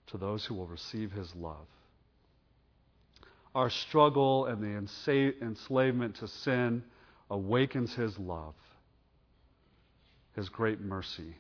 to 0.09 0.19
those 0.19 0.45
who 0.45 0.55
will 0.55 0.67
receive 0.67 1.13
His 1.13 1.33
love. 1.37 1.67
Our 3.55 3.71
struggle 3.71 4.47
and 4.47 4.63
the 4.63 5.37
enslavement 5.43 6.17
to 6.17 6.29
sin 6.29 6.83
awakens 7.31 7.95
His 7.95 8.19
love, 8.19 8.55
His 10.35 10.49
great 10.49 10.81
mercy. 10.81 11.37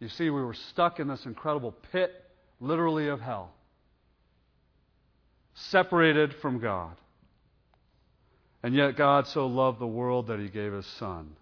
You 0.00 0.08
see, 0.08 0.30
we 0.30 0.42
were 0.42 0.54
stuck 0.54 0.98
in 0.98 1.08
this 1.08 1.24
incredible 1.24 1.72
pit, 1.92 2.12
literally 2.60 3.08
of 3.08 3.20
hell, 3.20 3.52
separated 5.54 6.34
from 6.34 6.58
God. 6.58 6.96
And 8.62 8.74
yet, 8.74 8.96
God 8.96 9.26
so 9.28 9.46
loved 9.46 9.78
the 9.78 9.86
world 9.86 10.26
that 10.28 10.40
He 10.40 10.48
gave 10.48 10.72
His 10.72 10.86
Son 10.86 11.36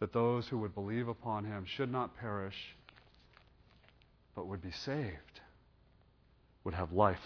that 0.00 0.12
those 0.12 0.46
who 0.48 0.58
would 0.58 0.74
believe 0.74 1.08
upon 1.08 1.44
him 1.44 1.64
should 1.64 1.90
not 1.90 2.16
perish, 2.18 2.76
but 4.34 4.46
would 4.46 4.60
be 4.60 4.70
saved, 4.70 5.40
would 6.64 6.74
have 6.74 6.92
life. 6.92 7.16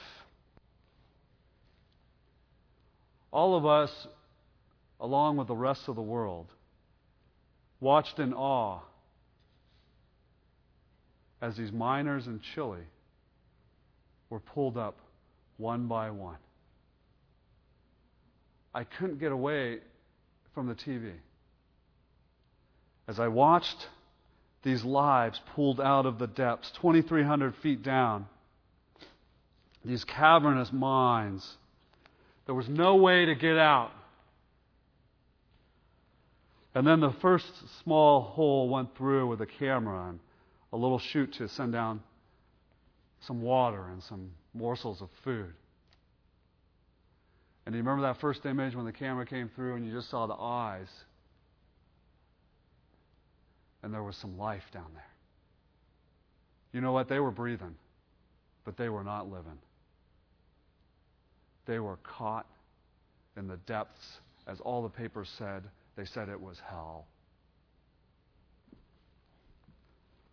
All 3.30 3.56
of 3.56 3.66
us, 3.66 4.08
along 5.00 5.36
with 5.36 5.48
the 5.48 5.56
rest 5.56 5.88
of 5.88 5.96
the 5.96 6.02
world, 6.02 6.46
watched 7.80 8.18
in 8.18 8.32
awe 8.32 8.80
as 11.40 11.56
these 11.56 11.70
miners 11.70 12.26
in 12.26 12.40
Chile 12.40 12.84
were 14.30 14.40
pulled 14.40 14.76
up 14.76 14.98
one 15.56 15.86
by 15.86 16.10
one. 16.10 16.38
I 18.74 18.84
couldn't 18.84 19.18
get 19.18 19.32
away 19.32 19.78
from 20.54 20.66
the 20.66 20.74
TV 20.74 21.12
as 23.08 23.18
I 23.18 23.26
watched 23.26 23.88
these 24.62 24.84
lives 24.84 25.40
pulled 25.54 25.80
out 25.80 26.04
of 26.04 26.18
the 26.18 26.26
depths, 26.26 26.70
2,300 26.72 27.56
feet 27.56 27.82
down, 27.82 28.26
these 29.84 30.04
cavernous 30.04 30.70
mines, 30.72 31.56
there 32.48 32.54
was 32.54 32.66
no 32.66 32.96
way 32.96 33.26
to 33.26 33.34
get 33.34 33.58
out. 33.58 33.90
And 36.74 36.86
then 36.86 37.00
the 37.00 37.12
first 37.20 37.44
small 37.82 38.22
hole 38.22 38.70
went 38.70 38.96
through 38.96 39.26
with 39.26 39.42
a 39.42 39.46
camera 39.46 40.08
and 40.08 40.18
a 40.72 40.78
little 40.78 40.98
chute 40.98 41.34
to 41.34 41.48
send 41.50 41.74
down 41.74 42.00
some 43.26 43.42
water 43.42 43.88
and 43.88 44.02
some 44.02 44.30
morsels 44.54 45.02
of 45.02 45.10
food. 45.24 45.52
And 47.66 47.74
do 47.74 47.76
you 47.76 47.82
remember 47.82 48.08
that 48.08 48.18
first 48.18 48.46
image 48.46 48.74
when 48.74 48.86
the 48.86 48.92
camera 48.92 49.26
came 49.26 49.50
through 49.54 49.74
and 49.74 49.86
you 49.86 49.92
just 49.92 50.08
saw 50.08 50.26
the 50.26 50.36
eyes 50.40 50.88
and 53.82 53.92
there 53.92 54.02
was 54.02 54.16
some 54.16 54.38
life 54.38 54.64
down 54.72 54.88
there. 54.94 55.04
You 56.72 56.80
know 56.80 56.92
what? 56.92 57.10
They 57.10 57.20
were 57.20 57.30
breathing, 57.30 57.74
but 58.64 58.78
they 58.78 58.88
were 58.88 59.04
not 59.04 59.30
living. 59.30 59.58
They 61.68 61.78
were 61.78 61.98
caught 61.98 62.46
in 63.36 63.46
the 63.46 63.58
depths, 63.58 64.20
as 64.46 64.58
all 64.58 64.82
the 64.82 64.88
papers 64.88 65.28
said. 65.36 65.62
They 65.96 66.06
said 66.06 66.30
it 66.30 66.40
was 66.40 66.56
hell. 66.66 67.06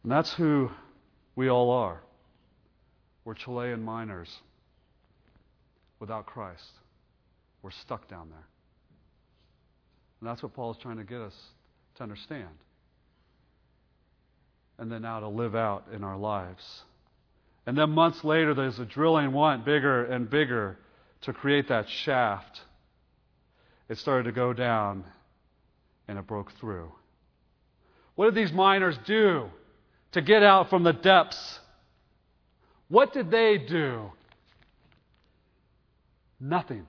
And 0.04 0.12
that's 0.12 0.34
who 0.34 0.72
we 1.36 1.50
all 1.50 1.72
are. 1.72 2.02
We're 3.26 3.34
Chilean 3.34 3.84
miners 3.84 4.30
without 6.00 6.26
Christ. 6.26 6.72
We're 7.62 7.72
stuck 7.72 8.08
down 8.08 8.30
there. 8.30 8.48
And 10.22 10.30
that's 10.30 10.42
what 10.42 10.54
Paul's 10.54 10.78
trying 10.82 10.98
to 10.98 11.04
get 11.04 11.20
us 11.20 11.36
to 11.98 12.04
understand 12.04 12.48
and 14.78 14.90
then 14.90 15.02
now 15.02 15.20
to 15.20 15.28
live 15.28 15.56
out 15.56 15.88
in 15.94 16.04
our 16.04 16.18
lives. 16.18 16.84
And 17.66 17.78
then 17.78 17.90
months 17.90 18.24
later, 18.24 18.54
there's 18.54 18.80
a 18.80 18.86
drilling 18.86 19.34
went 19.34 19.66
bigger 19.66 20.06
and 20.06 20.30
bigger 20.30 20.78
to 21.26 21.34
create 21.34 21.68
that 21.70 21.90
shaft. 21.90 22.62
It 23.90 23.98
started 23.98 24.24
to 24.24 24.32
go 24.32 24.54
down 24.54 25.04
and 26.08 26.18
it 26.18 26.26
broke 26.26 26.52
through. 26.54 26.92
What 28.16 28.26
did 28.26 28.36
these 28.36 28.54
miners 28.54 28.98
do 29.06 29.50
to 30.14 30.22
get 30.22 30.42
out 30.42 30.70
from 30.70 30.84
the 30.84 30.94
depths? 30.94 31.60
What 32.88 33.14
did 33.14 33.30
they 33.30 33.58
do? 33.58 34.12
Nothing. 36.40 36.88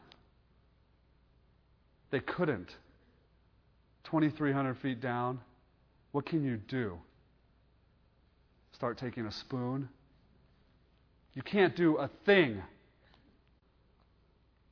They 2.10 2.20
couldn't. 2.20 2.74
2,300 4.04 4.78
feet 4.78 5.00
down. 5.00 5.40
What 6.12 6.26
can 6.26 6.44
you 6.44 6.56
do? 6.56 6.98
start 8.76 8.98
taking 8.98 9.24
a 9.24 9.32
spoon. 9.32 9.88
You 11.32 11.40
can't 11.40 11.74
do 11.74 11.96
a 11.96 12.10
thing. 12.26 12.62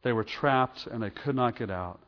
They 0.05 0.13
were 0.13 0.23
trapped 0.23 0.87
and 0.87 1.03
they 1.03 1.11
could 1.11 1.35
not 1.35 1.57
get 1.57 1.71
out. 1.71 1.99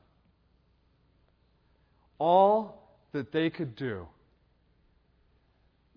All 2.19 2.83
that 3.13 3.33
they 3.33 3.49
could 3.49 3.75
do 3.75 4.07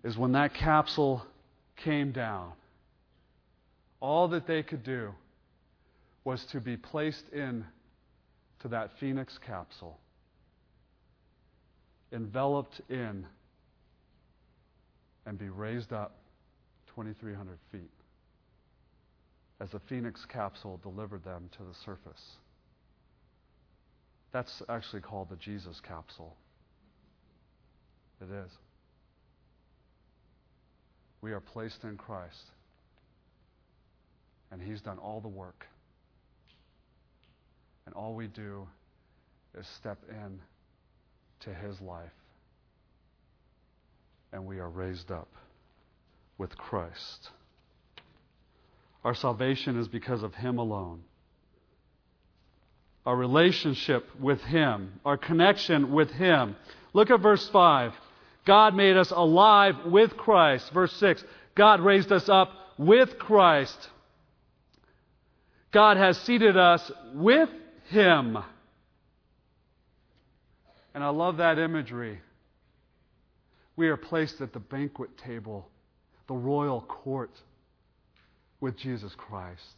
is 0.02 0.16
when 0.16 0.32
that 0.32 0.54
capsule 0.54 1.22
came 1.76 2.10
down, 2.10 2.52
all 4.00 4.28
that 4.28 4.46
they 4.46 4.62
could 4.62 4.82
do 4.82 5.14
was 6.24 6.42
to 6.46 6.60
be 6.60 6.76
placed 6.76 7.28
in 7.34 7.66
to 8.60 8.68
that 8.68 8.92
phoenix 8.98 9.38
capsule, 9.46 9.98
enveloped 12.12 12.80
in 12.88 13.26
and 15.26 15.38
be 15.38 15.50
raised 15.50 15.92
up 15.92 16.16
2,300 16.94 17.58
feet 17.70 17.99
as 19.60 19.70
the 19.70 19.80
Phoenix 19.88 20.24
capsule 20.24 20.80
delivered 20.82 21.22
them 21.22 21.50
to 21.58 21.58
the 21.58 21.74
surface. 21.84 22.36
That's 24.32 24.62
actually 24.68 25.02
called 25.02 25.28
the 25.28 25.36
Jesus 25.36 25.80
capsule. 25.80 26.36
It 28.20 28.32
is. 28.32 28.50
We 31.20 31.32
are 31.32 31.40
placed 31.40 31.84
in 31.84 31.96
Christ, 31.96 32.50
and 34.50 34.62
He's 34.62 34.80
done 34.80 34.98
all 34.98 35.20
the 35.20 35.28
work. 35.28 35.66
And 37.84 37.94
all 37.94 38.14
we 38.14 38.28
do 38.28 38.66
is 39.58 39.66
step 39.76 39.98
in 40.08 40.40
to 41.40 41.52
His 41.52 41.80
life, 41.80 42.08
and 44.32 44.46
we 44.46 44.58
are 44.58 44.70
raised 44.70 45.10
up 45.10 45.28
with 46.38 46.56
Christ. 46.56 47.30
Our 49.04 49.14
salvation 49.14 49.78
is 49.78 49.88
because 49.88 50.22
of 50.22 50.34
Him 50.34 50.58
alone. 50.58 51.02
Our 53.06 53.16
relationship 53.16 54.08
with 54.20 54.42
Him, 54.42 55.00
our 55.04 55.16
connection 55.16 55.92
with 55.92 56.10
Him. 56.10 56.56
Look 56.92 57.10
at 57.10 57.20
verse 57.20 57.48
5. 57.48 57.94
God 58.44 58.74
made 58.74 58.96
us 58.96 59.10
alive 59.10 59.76
with 59.86 60.16
Christ. 60.16 60.70
Verse 60.72 60.92
6. 60.94 61.24
God 61.54 61.80
raised 61.80 62.12
us 62.12 62.28
up 62.28 62.50
with 62.78 63.18
Christ. 63.18 63.88
God 65.72 65.96
has 65.96 66.18
seated 66.18 66.56
us 66.56 66.90
with 67.14 67.48
Him. 67.88 68.36
And 70.94 71.04
I 71.04 71.08
love 71.08 71.38
that 71.38 71.58
imagery. 71.58 72.20
We 73.76 73.88
are 73.88 73.96
placed 73.96 74.40
at 74.40 74.52
the 74.52 74.58
banquet 74.58 75.16
table, 75.16 75.68
the 76.26 76.34
royal 76.34 76.82
court 76.82 77.30
with 78.60 78.76
Jesus 78.76 79.12
Christ. 79.16 79.74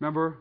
Remember, 0.00 0.38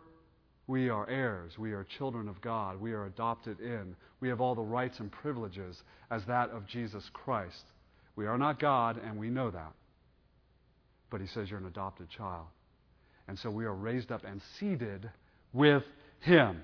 we 0.67 0.89
are 0.89 1.09
heirs. 1.09 1.57
We 1.57 1.73
are 1.73 1.83
children 1.83 2.27
of 2.27 2.41
God. 2.41 2.79
We 2.79 2.93
are 2.93 3.05
adopted 3.05 3.59
in. 3.59 3.95
We 4.19 4.29
have 4.29 4.39
all 4.39 4.55
the 4.55 4.61
rights 4.61 4.99
and 4.99 5.11
privileges 5.11 5.81
as 6.11 6.23
that 6.25 6.49
of 6.51 6.67
Jesus 6.67 7.03
Christ. 7.11 7.63
We 8.15 8.27
are 8.27 8.37
not 8.37 8.59
God, 8.59 8.99
and 9.03 9.17
we 9.17 9.29
know 9.29 9.49
that. 9.49 9.73
But 11.09 11.21
He 11.21 11.27
says 11.27 11.49
you're 11.49 11.59
an 11.59 11.65
adopted 11.65 12.09
child. 12.09 12.45
And 13.27 13.37
so 13.39 13.49
we 13.49 13.65
are 13.65 13.73
raised 13.73 14.11
up 14.11 14.23
and 14.23 14.41
seated 14.59 15.09
with 15.53 15.83
Him. 16.19 16.61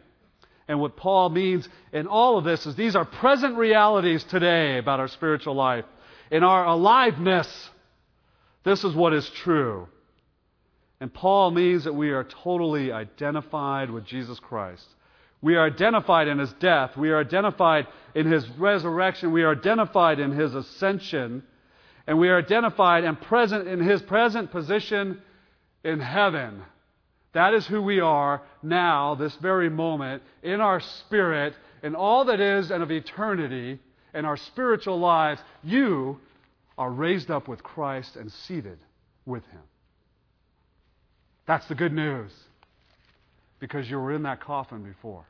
And 0.67 0.79
what 0.79 0.97
Paul 0.97 1.29
means 1.29 1.67
in 1.93 2.07
all 2.07 2.37
of 2.37 2.43
this 2.43 2.65
is 2.65 2.75
these 2.75 2.95
are 2.95 3.05
present 3.05 3.57
realities 3.57 4.23
today 4.23 4.77
about 4.77 4.99
our 4.99 5.07
spiritual 5.07 5.53
life. 5.55 5.85
In 6.31 6.43
our 6.43 6.65
aliveness, 6.65 7.47
this 8.63 8.83
is 8.83 8.95
what 8.95 9.13
is 9.13 9.29
true. 9.43 9.87
And 10.99 11.13
Paul 11.13 11.51
means 11.51 11.83
that 11.83 11.93
we 11.93 12.11
are 12.11 12.23
totally 12.23 12.91
identified 12.91 13.91
with 13.91 14.05
Jesus 14.05 14.39
Christ. 14.39 14.85
We 15.41 15.55
are 15.55 15.65
identified 15.65 16.27
in 16.27 16.39
his 16.39 16.51
death. 16.53 16.95
We 16.95 17.11
are 17.11 17.19
identified 17.19 17.87
in 18.15 18.31
his 18.31 18.47
resurrection. 18.57 19.31
We 19.31 19.43
are 19.43 19.51
identified 19.51 20.19
in 20.19 20.31
his 20.31 20.55
ascension. 20.55 21.43
And 22.07 22.17
we 22.17 22.29
are 22.29 22.37
identified 22.37 23.03
and 23.03 23.19
present 23.19 23.67
in 23.67 23.79
his 23.79 24.01
present 24.01 24.51
position 24.51 25.21
in 25.83 25.99
heaven. 25.99 26.61
That 27.33 27.53
is 27.53 27.67
who 27.67 27.81
we 27.81 27.99
are 27.99 28.41
now, 28.63 29.15
this 29.15 29.35
very 29.35 29.69
moment, 29.69 30.23
in 30.41 30.61
our 30.61 30.79
spirit, 30.79 31.53
in 31.83 31.93
all 31.93 32.25
that 32.25 32.39
is 32.39 32.71
and 32.71 32.81
of 32.81 32.91
eternity, 32.91 33.79
in 34.13 34.23
our 34.23 34.37
spiritual 34.37 34.99
lives. 34.99 35.41
You 35.61 36.19
are 36.77 36.89
raised 36.89 37.29
up 37.29 37.47
with 37.47 37.61
Christ 37.61 38.15
and 38.15 38.31
seated 38.31 38.79
with 39.25 39.45
him. 39.47 39.61
That's 41.47 41.67
the 41.67 41.75
good 41.75 41.93
news. 41.93 42.31
Because 43.59 43.89
you 43.89 43.97
were 43.97 44.13
in 44.13 44.23
that 44.23 44.41
coffin 44.41 44.83
before 44.83 45.25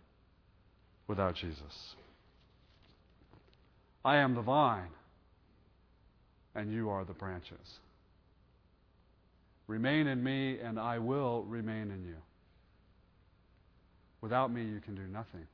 without 1.08 1.36
Jesus. 1.36 1.96
I 4.04 4.18
am 4.18 4.36
the 4.36 4.42
vine, 4.42 4.90
and 6.54 6.72
you 6.72 6.90
are 6.90 7.06
the 7.06 7.14
branches. 7.14 7.80
Remain 9.68 10.08
in 10.08 10.24
me, 10.24 10.60
and 10.60 10.80
I 10.80 11.00
will 11.00 11.44
remain 11.44 11.92
in 11.92 12.04
you. 12.06 12.16
Without 14.22 14.52
me, 14.52 14.64
you 14.64 14.80
can 14.80 14.96
do 14.96 15.08
nothing. 15.12 15.48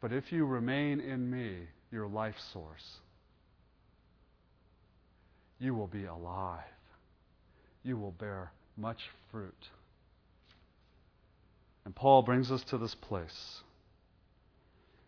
But 0.00 0.12
if 0.12 0.30
you 0.30 0.46
remain 0.46 1.00
in 1.00 1.28
me, 1.30 1.56
your 1.90 2.06
life 2.06 2.36
source, 2.52 2.98
you 5.58 5.74
will 5.74 5.86
be 5.88 6.04
alive 6.04 6.62
you 7.88 7.96
will 7.96 8.12
bear 8.12 8.52
much 8.76 9.00
fruit. 9.32 9.68
And 11.84 11.94
Paul 11.94 12.22
brings 12.22 12.52
us 12.52 12.62
to 12.64 12.78
this 12.78 12.94
place. 12.94 13.62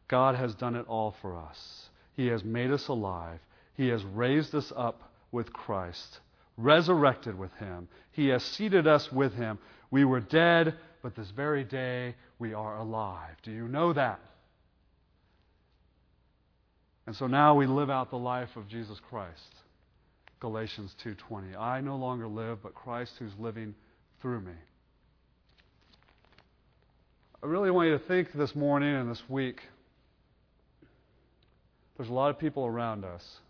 God 0.09 0.35
has 0.35 0.55
done 0.55 0.75
it 0.75 0.87
all 0.89 1.15
for 1.21 1.37
us. 1.39 1.91
He 2.17 2.27
has 2.29 2.43
made 2.43 2.71
us 2.71 2.89
alive. 2.89 3.39
He 3.75 3.89
has 3.89 4.03
raised 4.05 4.55
us 4.55 4.73
up 4.75 5.13
with 5.31 5.53
Christ, 5.53 6.21
resurrected 6.57 7.39
with 7.39 7.53
Him. 7.55 7.87
He 8.13 8.29
has 8.29 8.43
seated 8.43 8.87
us 8.87 9.13
with 9.13 9.35
Him. 9.35 9.59
We 9.91 10.05
were 10.05 10.21
dead, 10.21 10.75
but 11.03 11.15
this 11.15 11.31
very 11.31 11.65
day 11.65 12.17
we 12.39 12.55
are 12.55 12.79
alive. 12.79 13.37
Do 13.43 13.53
you 13.53 13.69
know 13.69 13.93
that? 13.93 14.21
And 17.07 17.15
so 17.15 17.27
now 17.27 17.55
we 17.55 17.67
live 17.67 17.91
out 17.91 18.11
the 18.11 18.17
life 18.17 18.57
of 18.57 18.69
Jesus 18.69 19.01
Christ. 19.09 19.55
Galatians 20.41 20.95
2:20. 21.05 21.55
I 21.55 21.81
no 21.81 21.97
longer 21.97 22.27
live, 22.27 22.63
but 22.63 22.75
Christ 22.75 23.13
who's 23.19 23.35
living 23.39 23.75
through 24.21 24.41
me. 24.41 24.55
I 27.43 27.47
really 27.47 27.71
want 27.71 27.89
you 27.89 27.99
to 27.99 28.05
think 28.05 28.33
this 28.33 28.55
morning 28.55 28.95
and 28.95 29.11
this 29.11 29.23
week. 29.29 29.61
There's 31.97 32.09
a 32.09 32.13
lot 32.13 32.31
of 32.31 32.39
people 32.39 32.65
around 32.65 33.05
us 33.05 33.41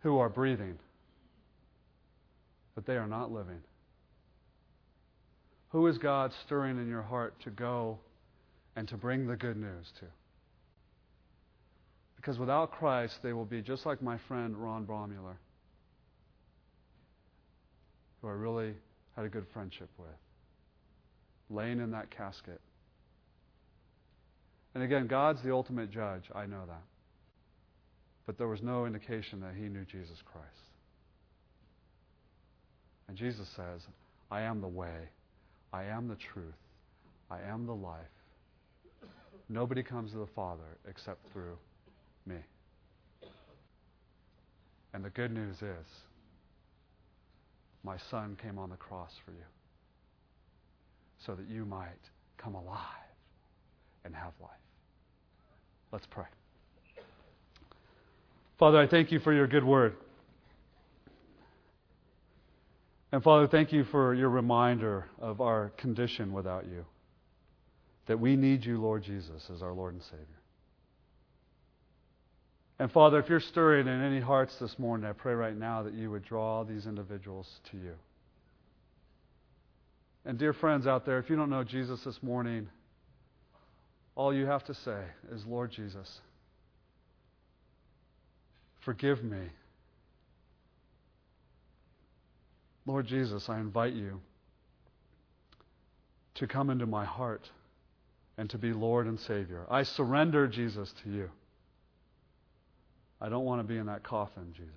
who 0.00 0.18
are 0.18 0.28
breathing, 0.28 0.78
but 2.74 2.86
they 2.86 2.96
are 2.96 3.06
not 3.06 3.32
living. 3.32 3.62
Who 5.70 5.86
is 5.86 5.98
God 5.98 6.32
stirring 6.44 6.78
in 6.78 6.88
your 6.88 7.02
heart 7.02 7.34
to 7.40 7.50
go 7.50 7.98
and 8.76 8.86
to 8.88 8.96
bring 8.96 9.26
the 9.26 9.36
good 9.36 9.56
news 9.56 9.90
to? 10.00 10.06
Because 12.16 12.38
without 12.38 12.72
Christ, 12.72 13.18
they 13.22 13.32
will 13.32 13.44
be 13.44 13.62
just 13.62 13.86
like 13.86 14.02
my 14.02 14.18
friend 14.26 14.56
Ron 14.56 14.84
Brommuller, 14.84 15.36
who 18.20 18.28
I 18.28 18.32
really 18.32 18.74
had 19.14 19.24
a 19.24 19.28
good 19.28 19.46
friendship 19.52 19.88
with, 19.98 20.08
laying 21.50 21.80
in 21.80 21.92
that 21.92 22.10
casket. 22.10 22.60
And 24.74 24.82
again, 24.82 25.06
God's 25.06 25.42
the 25.42 25.52
ultimate 25.52 25.90
judge. 25.90 26.24
I 26.34 26.46
know 26.46 26.62
that. 26.66 26.82
But 28.26 28.38
there 28.38 28.48
was 28.48 28.60
no 28.60 28.86
indication 28.86 29.40
that 29.40 29.54
he 29.54 29.68
knew 29.68 29.84
Jesus 29.84 30.18
Christ. 30.24 30.46
And 33.08 33.16
Jesus 33.16 33.48
says, 33.54 33.82
I 34.30 34.42
am 34.42 34.60
the 34.60 34.68
way, 34.68 35.08
I 35.72 35.84
am 35.84 36.08
the 36.08 36.16
truth, 36.16 36.56
I 37.30 37.40
am 37.40 37.66
the 37.66 37.74
life. 37.74 38.00
Nobody 39.48 39.82
comes 39.84 40.10
to 40.10 40.18
the 40.18 40.26
Father 40.34 40.76
except 40.88 41.20
through 41.32 41.56
me. 42.26 42.36
And 44.92 45.04
the 45.04 45.10
good 45.10 45.30
news 45.30 45.56
is, 45.56 45.86
my 47.84 47.96
son 48.10 48.36
came 48.42 48.58
on 48.58 48.70
the 48.70 48.76
cross 48.76 49.12
for 49.24 49.30
you 49.30 49.44
so 51.24 51.34
that 51.34 51.48
you 51.48 51.64
might 51.64 51.90
come 52.38 52.54
alive 52.54 52.80
and 54.04 54.14
have 54.14 54.32
life. 54.40 54.50
Let's 55.92 56.06
pray. 56.06 56.24
Father, 58.58 58.78
I 58.78 58.86
thank 58.86 59.12
you 59.12 59.20
for 59.20 59.32
your 59.32 59.46
good 59.46 59.64
word. 59.64 59.96
And 63.12 63.22
Father, 63.22 63.46
thank 63.46 63.72
you 63.72 63.84
for 63.84 64.14
your 64.14 64.30
reminder 64.30 65.06
of 65.20 65.40
our 65.40 65.70
condition 65.76 66.32
without 66.32 66.66
you. 66.66 66.84
That 68.06 68.18
we 68.18 68.36
need 68.36 68.64
you, 68.64 68.80
Lord 68.80 69.02
Jesus, 69.02 69.48
as 69.54 69.62
our 69.62 69.72
Lord 69.72 69.94
and 69.94 70.02
Savior. 70.02 70.26
And 72.78 72.92
Father, 72.92 73.18
if 73.18 73.28
you're 73.28 73.40
stirring 73.40 73.88
in 73.88 74.02
any 74.02 74.20
hearts 74.20 74.56
this 74.58 74.78
morning, 74.78 75.08
I 75.08 75.12
pray 75.12 75.32
right 75.32 75.56
now 75.56 75.82
that 75.84 75.94
you 75.94 76.10
would 76.10 76.24
draw 76.24 76.64
these 76.64 76.86
individuals 76.86 77.48
to 77.70 77.78
you. 77.78 77.94
And 80.26 80.38
dear 80.38 80.52
friends 80.52 80.86
out 80.86 81.06
there, 81.06 81.18
if 81.18 81.30
you 81.30 81.36
don't 81.36 81.48
know 81.48 81.64
Jesus 81.64 82.02
this 82.04 82.22
morning, 82.22 82.68
all 84.14 84.34
you 84.34 84.44
have 84.46 84.64
to 84.64 84.74
say 84.74 85.02
is, 85.32 85.46
Lord 85.46 85.70
Jesus, 85.70 86.20
forgive 88.84 89.22
me. 89.22 89.48
Lord 92.84 93.06
Jesus, 93.06 93.48
I 93.48 93.58
invite 93.58 93.94
you 93.94 94.20
to 96.34 96.46
come 96.46 96.70
into 96.70 96.86
my 96.86 97.04
heart 97.04 97.50
and 98.36 98.50
to 98.50 98.58
be 98.58 98.72
Lord 98.72 99.06
and 99.06 99.18
Savior. 99.18 99.64
I 99.70 99.82
surrender, 99.82 100.46
Jesus, 100.46 100.92
to 101.04 101.10
you. 101.10 101.30
I 103.20 103.28
don't 103.28 103.44
want 103.44 103.60
to 103.60 103.64
be 103.66 103.78
in 103.78 103.86
that 103.86 104.02
coffin, 104.02 104.52
Jesus. 104.52 104.72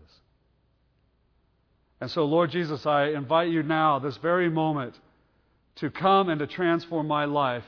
And 2.02 2.10
so, 2.10 2.26
Lord 2.26 2.52
Jesus, 2.52 2.86
I 2.86 3.08
invite 3.10 3.50
you 3.50 3.64
now, 3.64 4.00
this 4.00 4.18
very 4.18 4.50
moment, 4.50 4.98
to 5.76 5.90
come 5.90 6.30
and 6.30 6.40
to 6.40 6.48
transform 6.48 7.08
my 7.08 7.26
life. 7.26 7.66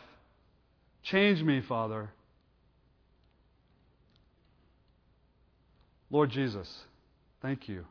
Change 1.03 1.41
me, 1.41 1.61
Father. 1.61 2.09
Lord 6.09 6.29
Jesus, 6.29 6.69
thank 7.41 7.67
you. 7.67 7.85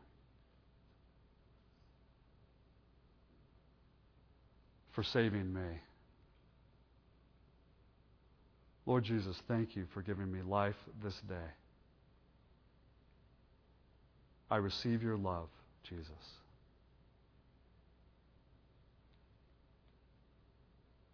For 4.93 5.03
saving 5.03 5.53
me. 5.53 5.81
Lord 8.87 9.05
Jesus, 9.05 9.41
thank 9.47 9.76
you 9.76 9.87
for 9.95 10.03
giving 10.03 10.31
me 10.31 10.43
life 10.43 10.74
this 11.03 11.14
day. 11.28 11.37
I 14.51 14.57
receive 14.57 15.03
your 15.03 15.16
love, 15.16 15.48
Jesus. 15.84 16.11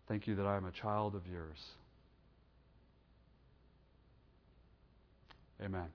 Thank 0.09 0.27
you 0.27 0.37
that 0.37 0.47
I 0.47 0.57
am 0.57 0.65
a 0.65 0.71
child 0.71 1.15
of 1.15 1.23
yours. 1.27 1.59
Amen. 5.63 5.89